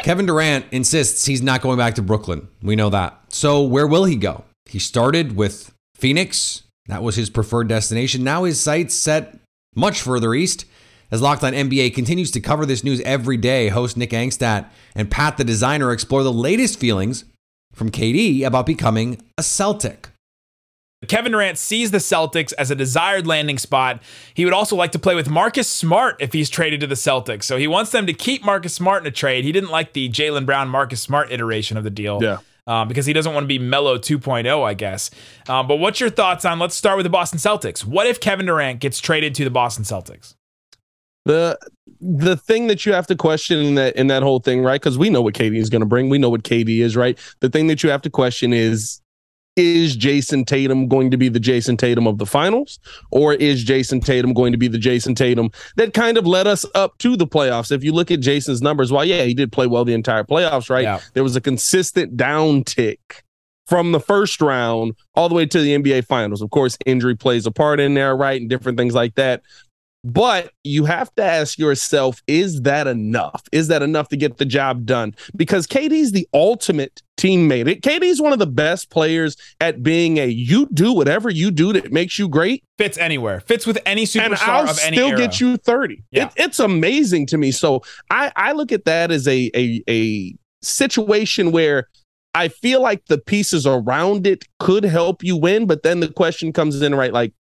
Kevin 0.02 0.26
Durant 0.26 0.66
insists 0.70 1.26
he's 1.26 1.42
not 1.42 1.60
going 1.60 1.78
back 1.78 1.94
to 1.96 2.02
Brooklyn. 2.02 2.48
We 2.62 2.76
know 2.76 2.90
that. 2.90 3.18
So 3.28 3.62
where 3.62 3.86
will 3.86 4.04
he 4.04 4.16
go? 4.16 4.44
He 4.66 4.78
started 4.78 5.36
with 5.36 5.74
Phoenix, 5.94 6.62
that 6.86 7.02
was 7.02 7.16
his 7.16 7.30
preferred 7.30 7.68
destination. 7.68 8.24
Now 8.24 8.44
his 8.44 8.60
sights 8.60 8.94
set 8.94 9.38
much 9.74 10.00
further 10.00 10.34
east. 10.34 10.64
As 11.10 11.22
Locked 11.22 11.44
On 11.44 11.52
NBA 11.52 11.94
continues 11.94 12.30
to 12.32 12.40
cover 12.40 12.66
this 12.66 12.84
news 12.84 13.00
every 13.02 13.36
day, 13.36 13.68
host 13.68 13.96
Nick 13.96 14.10
Angstadt 14.10 14.68
and 14.94 15.10
Pat 15.10 15.36
the 15.36 15.44
designer 15.44 15.92
explore 15.92 16.22
the 16.22 16.32
latest 16.32 16.78
feelings 16.78 17.24
from 17.72 17.90
KD 17.90 18.44
about 18.44 18.66
becoming 18.66 19.22
a 19.38 19.42
Celtic. 19.42 20.08
Kevin 21.06 21.30
Durant 21.30 21.58
sees 21.58 21.92
the 21.92 21.98
Celtics 21.98 22.52
as 22.58 22.72
a 22.72 22.74
desired 22.74 23.26
landing 23.26 23.58
spot. 23.58 24.02
He 24.34 24.44
would 24.44 24.54
also 24.54 24.74
like 24.74 24.90
to 24.92 24.98
play 24.98 25.14
with 25.14 25.30
Marcus 25.30 25.68
Smart 25.68 26.16
if 26.18 26.32
he's 26.32 26.50
traded 26.50 26.80
to 26.80 26.88
the 26.88 26.96
Celtics. 26.96 27.44
So 27.44 27.56
he 27.56 27.68
wants 27.68 27.92
them 27.92 28.04
to 28.06 28.12
keep 28.12 28.44
Marcus 28.44 28.74
Smart 28.74 29.04
in 29.04 29.06
a 29.06 29.12
trade. 29.12 29.44
He 29.44 29.52
didn't 29.52 29.70
like 29.70 29.92
the 29.92 30.08
Jaylen 30.08 30.44
Brown 30.44 30.68
Marcus 30.68 31.00
Smart 31.00 31.30
iteration 31.30 31.76
of 31.76 31.84
the 31.84 31.90
deal. 31.90 32.18
Yeah. 32.20 32.38
Um, 32.66 32.88
because 32.88 33.06
he 33.06 33.12
doesn't 33.12 33.32
want 33.32 33.44
to 33.44 33.48
be 33.48 33.58
Melo 33.58 33.96
2.0, 33.96 34.62
I 34.62 34.74
guess. 34.74 35.10
Um, 35.48 35.66
but 35.68 35.76
what's 35.76 36.00
your 36.00 36.10
thoughts 36.10 36.44
on? 36.44 36.58
Let's 36.58 36.74
start 36.74 36.96
with 36.98 37.04
the 37.04 37.10
Boston 37.10 37.38
Celtics. 37.38 37.84
What 37.84 38.06
if 38.06 38.20
Kevin 38.20 38.44
Durant 38.44 38.80
gets 38.80 39.00
traded 39.00 39.34
to 39.36 39.44
the 39.44 39.50
Boston 39.50 39.84
Celtics? 39.84 40.34
The 41.24 41.58
the 42.00 42.36
thing 42.36 42.68
that 42.68 42.86
you 42.86 42.92
have 42.92 43.06
to 43.08 43.16
question 43.16 43.58
in 43.58 43.74
that 43.76 43.96
in 43.96 44.06
that 44.08 44.22
whole 44.22 44.40
thing, 44.40 44.62
right? 44.62 44.80
Because 44.80 44.98
we 44.98 45.10
know 45.10 45.22
what 45.22 45.34
KD 45.34 45.56
is 45.56 45.70
going 45.70 45.80
to 45.80 45.86
bring. 45.86 46.08
We 46.08 46.18
know 46.18 46.30
what 46.30 46.42
KD 46.42 46.80
is, 46.80 46.96
right? 46.96 47.18
The 47.40 47.48
thing 47.48 47.66
that 47.68 47.82
you 47.82 47.90
have 47.90 48.02
to 48.02 48.10
question 48.10 48.52
is 48.52 49.00
is 49.58 49.96
Jayson 49.96 50.46
Tatum 50.46 50.88
going 50.88 51.10
to 51.10 51.16
be 51.16 51.28
the 51.28 51.40
Jayson 51.40 51.76
Tatum 51.76 52.06
of 52.06 52.18
the 52.18 52.26
finals, 52.26 52.78
or 53.10 53.34
is 53.34 53.64
Jayson 53.64 54.00
Tatum 54.00 54.32
going 54.32 54.52
to 54.52 54.58
be 54.58 54.68
the 54.68 54.78
Jayson 54.78 55.14
Tatum 55.14 55.50
that 55.76 55.92
kind 55.92 56.16
of 56.16 56.26
led 56.26 56.46
us 56.46 56.64
up 56.74 56.96
to 56.98 57.16
the 57.16 57.26
playoffs? 57.26 57.72
If 57.72 57.82
you 57.82 57.92
look 57.92 58.10
at 58.10 58.20
Jayson's 58.20 58.62
numbers, 58.62 58.92
well, 58.92 59.04
yeah, 59.04 59.24
he 59.24 59.34
did 59.34 59.52
play 59.52 59.66
well 59.66 59.84
the 59.84 59.94
entire 59.94 60.24
playoffs, 60.24 60.70
right? 60.70 60.84
Yeah. 60.84 61.00
There 61.14 61.24
was 61.24 61.36
a 61.36 61.40
consistent 61.40 62.16
downtick 62.16 62.98
from 63.66 63.92
the 63.92 64.00
first 64.00 64.40
round 64.40 64.94
all 65.14 65.28
the 65.28 65.34
way 65.34 65.44
to 65.44 65.60
the 65.60 65.76
NBA 65.76 66.06
finals. 66.06 66.40
Of 66.40 66.50
course, 66.50 66.78
injury 66.86 67.16
plays 67.16 67.44
a 67.44 67.50
part 67.50 67.80
in 67.80 67.94
there, 67.94 68.16
right? 68.16 68.40
And 68.40 68.48
different 68.48 68.78
things 68.78 68.94
like 68.94 69.16
that. 69.16 69.42
But 70.04 70.52
you 70.62 70.84
have 70.84 71.12
to 71.16 71.24
ask 71.24 71.58
yourself, 71.58 72.22
is 72.26 72.62
that 72.62 72.86
enough? 72.86 73.42
Is 73.52 73.68
that 73.68 73.82
enough 73.82 74.08
to 74.08 74.16
get 74.16 74.38
the 74.38 74.44
job 74.44 74.86
done? 74.86 75.14
Because 75.36 75.66
KD's 75.66 76.12
the 76.12 76.26
ultimate 76.32 77.02
teammate. 77.18 77.68
It, 77.68 77.82
KD's 77.82 78.22
one 78.22 78.32
of 78.32 78.38
the 78.38 78.46
best 78.46 78.88
players 78.90 79.36
at 79.60 79.82
being 79.82 80.16
a 80.16 80.26
you 80.26 80.66
do 80.72 80.92
whatever 80.94 81.28
you 81.28 81.50
do 81.50 81.74
that 81.74 81.92
makes 81.92 82.18
you 82.18 82.28
great, 82.28 82.64
Fits 82.78 82.96
anywhere. 82.96 83.40
Fits 83.40 83.66
with 83.66 83.78
any 83.84 84.04
superstar 84.04 84.24
and 84.24 84.34
I'll 84.36 84.70
of 84.70 84.78
any 84.82 84.96
still 84.96 85.08
era. 85.08 85.18
get 85.18 85.40
you 85.40 85.56
30. 85.56 86.04
Yeah. 86.12 86.26
It, 86.26 86.32
it's 86.36 86.60
amazing 86.60 87.26
to 87.26 87.36
me. 87.36 87.50
So 87.50 87.82
I, 88.08 88.32
I 88.36 88.52
look 88.52 88.72
at 88.72 88.84
that 88.86 89.10
as 89.10 89.26
a, 89.28 89.50
a 89.54 89.82
a 89.88 90.34
situation 90.62 91.52
where 91.52 91.88
I 92.34 92.48
feel 92.48 92.80
like 92.80 93.06
the 93.06 93.18
pieces 93.18 93.66
around 93.66 94.26
it 94.26 94.44
could 94.60 94.84
help 94.84 95.24
you 95.24 95.36
win, 95.36 95.66
but 95.66 95.82
then 95.82 96.00
the 96.00 96.08
question 96.08 96.52
comes 96.52 96.80
in, 96.80 96.94
right? 96.94 97.12
Like, 97.12 97.32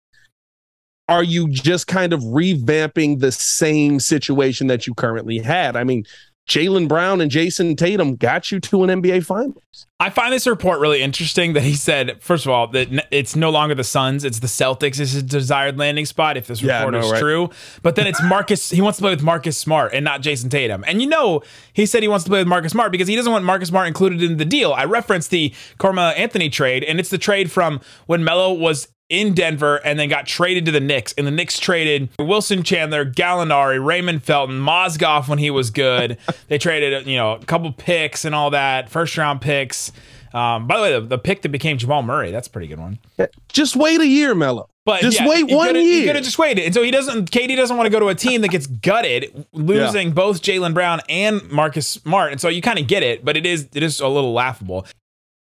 are 1.07 1.24
you 1.24 1.50
just 1.50 1.88
kind 1.88 2.13
of 2.13 2.22
revamping 2.22 3.19
the 3.19 3.31
same 3.31 4.00
situation 4.00 4.67
that 4.67 4.88
you 4.88 4.93
currently 4.93 5.38
had? 5.38 5.75
I 5.75 5.84
mean, 5.84 6.03
Jaylen 6.48 6.88
Brown 6.88 7.20
and 7.20 7.30
Jayson 7.30 7.75
Tatum 7.75 8.16
got 8.16 8.51
you 8.51 8.60
to 8.62 8.84
an 8.84 9.01
NBA 9.01 9.25
Finals. 9.25 9.88
I 10.00 10.10
find 10.10 10.32
this 10.32 10.48
report 10.48 10.80
really 10.80 11.01
interesting 11.01 11.54
that 11.54 11.63
he 11.63 11.74
said, 11.74 12.22
first 12.22 12.46
of 12.46 12.51
all, 12.51 12.68
that 12.68 13.08
it's 13.12 13.36
no 13.36 13.50
longer 13.50 13.75
the 13.75 13.84
Suns, 13.84 14.24
it's 14.24 14.39
the 14.39 14.48
Celtics 14.48 15.00
is 15.00 15.12
his 15.12 15.24
desired 15.24 15.77
landing 15.77 16.06
spot 16.06 16.38
if 16.38 16.48
this 16.48 16.62
Yeah, 16.62 16.80
report 16.80 16.94
know, 16.94 17.00
is 17.00 17.12
right? 17.12 17.20
true. 17.20 17.50
But 17.84 17.96
then 17.96 18.08
it's 18.08 18.22
Marcus, 18.24 18.70
he 18.70 18.80
wants 18.80 18.98
to 18.98 19.04
play 19.04 19.12
with 19.12 19.24
Marcus 19.24 19.58
Smart 19.58 19.94
and 19.94 20.06
not 20.06 20.22
Jason 20.22 20.50
Tatum. 20.50 20.86
And 20.88 21.01
you 21.01 21.08
know, 21.10 21.42
he 21.74 21.86
said 21.86 22.01
he 22.01 22.08
wants 22.08 22.24
to 22.24 22.30
play 22.30 22.39
with 22.39 22.48
Marcus 22.48 22.72
Smart 22.72 22.92
because 22.94 23.10
he 23.10 23.16
doesn't 23.18 23.32
want 23.32 23.44
Marcus 23.44 23.68
Smart 23.68 23.88
included 23.88 24.24
in 24.24 24.38
the 24.38 24.46
deal. 24.46 24.72
I 24.72 24.86
referenced 24.86 25.32
the 25.32 25.54
Carmelo 25.80 26.10
Anthony 26.12 26.50
trade, 26.50 26.84
and 26.86 27.00
it's 27.00 27.10
the 27.10 27.18
trade 27.18 27.51
from 27.51 27.82
when 28.06 28.24
Melo 28.24 28.54
was 28.54 28.88
in 29.10 29.34
Denver 29.34 29.78
and 29.78 29.98
then 29.98 30.10
got 30.10 30.28
traded 30.28 30.66
to 30.66 30.72
the 30.72 30.80
Knicks. 30.80 31.14
And 31.18 31.26
the 31.26 31.32
Knicks 31.32 31.60
traded 31.60 32.10
Wilson 32.20 32.64
Chandler, 32.64 33.06
Gallinari, 33.06 33.84
Raymond 33.84 34.24
Felton, 34.24 34.60
Mozgov 34.60 35.27
when 35.27 35.40
he 35.40 35.50
was 35.50 35.70
good. 35.70 36.18
they 36.48 36.58
traded, 36.58 37.08
you 37.08 37.16
know, 37.16 37.34
a 37.34 37.46
couple 37.46 37.72
picks 37.72 38.25
and 38.25 38.36
all 38.36 38.51
that, 38.51 38.90
first 38.90 39.18
round 39.18 39.42
picks. 39.42 39.92
Um, 40.34 40.68
by 40.68 40.77
the 40.77 40.84
way, 40.84 40.92
the, 40.94 41.01
the 41.01 41.18
pick 41.18 41.42
that 41.44 41.50
became 41.50 41.77
Jamal 41.77 42.03
Murray, 42.03 42.31
that's 42.31 42.48
a 42.48 42.51
pretty 42.51 42.68
good 42.68 42.79
one. 42.79 43.00
Just 43.48 43.75
wait 43.75 44.01
a 44.01 44.08
year, 44.08 44.36
Melo. 44.36 44.70
But 44.86 45.01
just 45.01 45.20
yeah, 45.20 45.27
wait 45.27 45.51
one 45.51 45.75
year. 45.75 45.84
You 45.84 46.05
gotta 46.05 46.22
just 46.22 46.40
wait. 46.40 46.58
And 46.60 46.74
so 46.74 46.81
he 46.81 46.92
doesn't. 46.92 47.29
KD 47.29 47.58
doesn't 47.58 47.75
want 47.75 47.88
to 47.88 47.90
go 47.90 48.00
to 48.00 48.08
a 48.08 48.16
team 48.16 48.40
that 48.42 48.48
gets 48.51 48.68
gutted, 48.68 49.46
losing 49.51 50.12
both 50.14 50.42
Jaylen 50.42 50.74
Brown 50.74 51.01
and 51.10 51.51
Marcus 51.51 51.86
Smart. 51.88 52.31
And 52.31 52.40
so 52.40 52.48
you 52.48 52.62
kind 52.62 52.79
of 52.79 52.88
get 52.88 53.03
it, 53.03 53.25
but 53.25 53.36
it 53.36 53.46
is 53.46 53.68
it 53.74 53.84
is 53.84 54.00
a 54.00 54.08
little 54.08 54.31
laughable. 54.31 54.88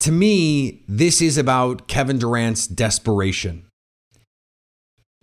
To 0.02 0.10
me, 0.10 0.82
this 0.88 1.22
is 1.22 1.38
about 1.38 1.86
Kevin 1.86 2.18
Durant's 2.18 2.66
desperation. 2.66 3.68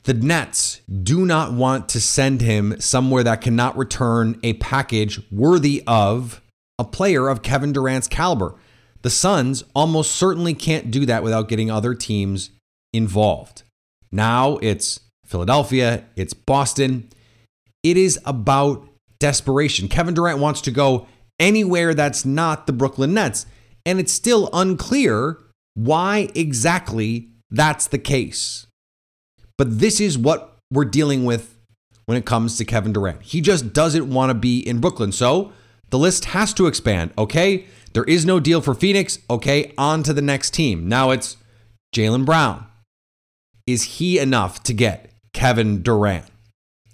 The 0.04 0.14
Nets 0.14 0.80
do 0.88 1.26
not 1.26 1.52
want 1.52 1.90
to 1.90 2.00
send 2.00 2.40
him 2.40 2.80
somewhere 2.80 3.22
that 3.24 3.42
cannot 3.42 3.78
return 3.78 4.40
a 4.42 4.54
package 4.54 5.20
worthy 5.34 5.84
of 5.86 6.42
a 6.80 6.86
player 6.86 7.28
of 7.28 7.42
Kevin 7.42 7.74
Durant's 7.74 8.08
caliber. 8.08 8.56
The 9.02 9.10
Suns 9.10 9.66
almost 9.76 10.14
certainly 10.14 10.54
can't 10.54 10.92
do 10.92 11.06
that 11.08 11.24
without 11.24 11.50
getting 11.50 11.70
other 11.70 11.94
teams 11.94 12.52
involved. 12.94 13.64
Now 14.14 14.60
it's 14.62 15.02
Philadelphia, 15.26 16.06
it's 16.16 16.34
Boston. 16.34 17.10
It 17.84 17.98
is 17.98 18.18
about 18.26 18.88
desperation. 19.20 19.90
Kevin 19.90 20.14
Durant 20.14 20.40
wants 20.40 20.62
to 20.62 20.72
go 20.72 21.06
anywhere 21.38 21.94
that's 21.94 22.24
not 22.24 22.66
the 22.66 22.72
Brooklyn 22.72 23.14
Nets. 23.14 23.46
And 23.86 24.00
it's 24.00 24.14
still 24.14 24.50
unclear 24.54 25.38
why 25.74 26.30
exactly 26.36 27.30
that's 27.50 27.88
the 27.88 27.98
case. 27.98 28.68
But 29.58 29.80
this 29.80 30.00
is 30.00 30.18
what 30.18 30.58
we're 30.72 30.86
dealing 30.86 31.26
with 31.26 31.58
when 32.06 32.18
it 32.18 32.26
comes 32.26 32.58
to 32.58 32.66
Kevin 32.66 32.94
Durant. 32.94 33.22
He 33.22 33.42
just 33.42 33.74
doesn't 33.74 34.10
want 34.10 34.30
to 34.30 34.34
be 34.34 34.60
in 34.60 34.80
Brooklyn. 34.80 35.12
So 35.12 35.52
the 35.90 36.00
list 36.00 36.26
has 36.26 36.54
to 36.56 36.68
expand. 36.68 37.12
Okay, 37.18 37.66
there 37.94 38.04
is 38.04 38.26
no 38.26 38.40
deal 38.40 38.62
for 38.62 38.74
Phoenix. 38.74 39.20
Okay, 39.30 39.74
on 39.78 40.04
to 40.04 40.14
the 40.14 40.22
next 40.22 40.54
team. 40.54 40.88
Now 40.88 41.12
it's 41.12 41.38
Jaylen 41.96 42.26
Brown. 42.26 42.66
Is 43.66 43.84
he 43.84 44.20
enough 44.20 44.64
to 44.64 44.74
get 44.74 45.12
Kevin 45.34 45.82
Durant? 45.82 46.26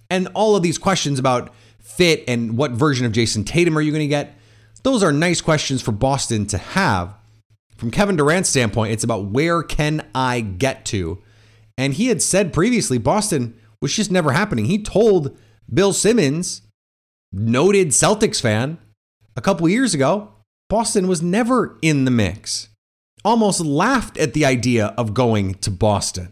And 0.10 0.28
all 0.34 0.56
of 0.56 0.64
these 0.64 0.78
questions 0.78 1.20
about 1.20 1.54
fit 1.80 2.24
and 2.28 2.58
what 2.58 2.72
version 2.72 3.06
of 3.06 3.12
Jayson 3.12 3.46
Tatum 3.46 3.78
are 3.78 3.82
you 3.82 3.92
going 3.92 4.02
to 4.02 4.08
get? 4.08 4.38
Those 4.86 5.02
are 5.02 5.12
nice 5.12 5.42
questions 5.42 5.82
for 5.82 5.92
Boston 5.92 6.46
to 6.46 6.60
have. 6.60 7.16
From 7.76 7.90
Kevin 7.90 8.18
Durant's 8.18 8.50
standpoint, 8.50 8.94
it's 8.94 9.04
about 9.04 9.32
where 9.32 9.64
can 9.64 10.08
I 10.14 10.42
get 10.42 10.86
to? 10.86 11.24
And 11.76 11.96
he 11.96 12.10
had 12.10 12.22
said 12.22 12.54
previously 12.54 13.00
Boston 13.00 13.60
was 13.82 13.96
just 13.96 14.12
never 14.12 14.34
happening. 14.34 14.66
He 14.66 14.84
told 14.84 15.36
Bill 15.74 15.92
Simmons, 15.92 16.62
noted 17.32 17.88
Celtics 17.88 18.40
fan, 18.40 18.78
a 19.36 19.42
couple 19.42 19.68
years 19.68 19.96
ago, 19.96 20.34
Boston 20.70 21.08
was 21.08 21.20
never 21.20 21.80
in 21.82 22.06
the 22.06 22.12
mix. 22.12 22.70
Almost 23.24 23.62
laughed 23.62 24.20
at 24.20 24.34
the 24.34 24.46
idea 24.46 24.94
of 25.00 25.16
going 25.16 25.56
to 25.56 25.72
Boston. 25.72 26.32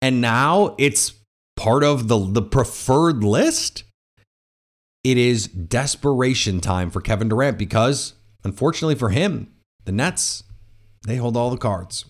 And 0.00 0.22
now 0.22 0.74
it's 0.78 1.12
part 1.56 1.84
of 1.84 2.08
the, 2.08 2.18
the 2.18 2.40
preferred 2.40 3.22
list. 3.22 3.84
It 5.02 5.16
is 5.16 5.46
desperation 5.46 6.60
time 6.60 6.90
for 6.90 7.00
Kevin 7.00 7.30
Durant 7.30 7.56
because, 7.56 8.14
unfortunately 8.44 8.96
for 8.96 9.08
him, 9.08 9.50
the 9.86 9.92
Nets, 9.92 10.44
they 11.06 11.16
hold 11.16 11.38
all 11.38 11.48
the 11.48 11.56
cards. 11.56 12.04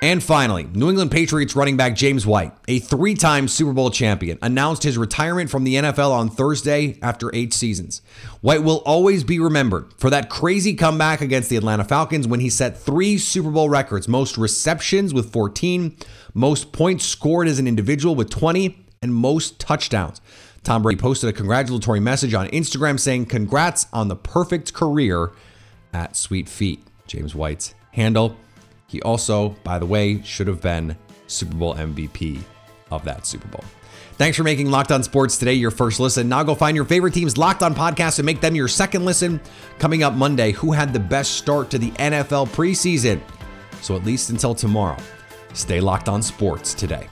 And 0.00 0.22
finally, 0.22 0.64
New 0.64 0.90
England 0.90 1.10
Patriots 1.10 1.56
running 1.56 1.76
back 1.76 1.96
James 1.96 2.24
White, 2.26 2.52
a 2.68 2.78
three 2.78 3.14
time 3.14 3.48
Super 3.48 3.72
Bowl 3.72 3.90
champion, 3.90 4.38
announced 4.40 4.84
his 4.84 4.96
retirement 4.96 5.50
from 5.50 5.64
the 5.64 5.74
NFL 5.74 6.12
on 6.12 6.28
Thursday 6.30 6.96
after 7.02 7.34
eight 7.34 7.52
seasons. 7.52 8.00
White 8.40 8.62
will 8.62 8.82
always 8.86 9.24
be 9.24 9.40
remembered 9.40 9.92
for 9.96 10.10
that 10.10 10.30
crazy 10.30 10.74
comeback 10.74 11.20
against 11.20 11.50
the 11.50 11.56
Atlanta 11.56 11.82
Falcons 11.82 12.28
when 12.28 12.38
he 12.38 12.50
set 12.50 12.78
three 12.78 13.18
Super 13.18 13.50
Bowl 13.50 13.68
records 13.68 14.06
most 14.06 14.38
receptions 14.38 15.12
with 15.12 15.32
14, 15.32 15.96
most 16.34 16.70
points 16.70 17.04
scored 17.04 17.48
as 17.48 17.58
an 17.58 17.66
individual 17.66 18.14
with 18.14 18.30
20, 18.30 18.78
and 19.02 19.14
most 19.14 19.58
touchdowns. 19.58 20.20
Tom 20.64 20.82
Brady 20.82 20.98
posted 20.98 21.28
a 21.28 21.32
congratulatory 21.32 22.00
message 22.00 22.32
on 22.32 22.48
Instagram 22.48 22.98
saying, 22.98 23.26
Congrats 23.26 23.86
on 23.92 24.08
the 24.08 24.16
perfect 24.16 24.72
career 24.72 25.30
at 25.92 26.16
Sweet 26.16 26.48
Feet. 26.48 26.82
James 27.06 27.34
White's 27.34 27.74
handle. 27.92 28.34
He 28.86 29.02
also, 29.02 29.50
by 29.62 29.78
the 29.78 29.84
way, 29.84 30.22
should 30.22 30.46
have 30.46 30.62
been 30.62 30.96
Super 31.26 31.54
Bowl 31.54 31.74
MVP 31.74 32.40
of 32.90 33.04
that 33.04 33.26
Super 33.26 33.46
Bowl. 33.48 33.64
Thanks 34.16 34.36
for 34.36 34.44
making 34.44 34.70
Locked 34.70 34.92
On 34.92 35.02
Sports 35.02 35.36
today 35.36 35.54
your 35.54 35.70
first 35.70 36.00
listen. 36.00 36.28
Now 36.28 36.42
go 36.42 36.54
find 36.54 36.74
your 36.76 36.84
favorite 36.86 37.12
team's 37.12 37.36
Locked 37.36 37.62
On 37.62 37.74
podcast 37.74 38.18
and 38.18 38.26
make 38.26 38.40
them 38.40 38.54
your 38.54 38.68
second 38.68 39.04
listen. 39.04 39.40
Coming 39.78 40.02
up 40.02 40.14
Monday, 40.14 40.52
who 40.52 40.72
had 40.72 40.92
the 40.92 41.00
best 41.00 41.32
start 41.32 41.68
to 41.70 41.78
the 41.78 41.90
NFL 41.92 42.48
preseason? 42.48 43.20
So 43.82 43.96
at 43.96 44.04
least 44.04 44.30
until 44.30 44.54
tomorrow, 44.54 44.96
stay 45.52 45.80
locked 45.80 46.08
on 46.08 46.22
sports 46.22 46.72
today. 46.72 47.08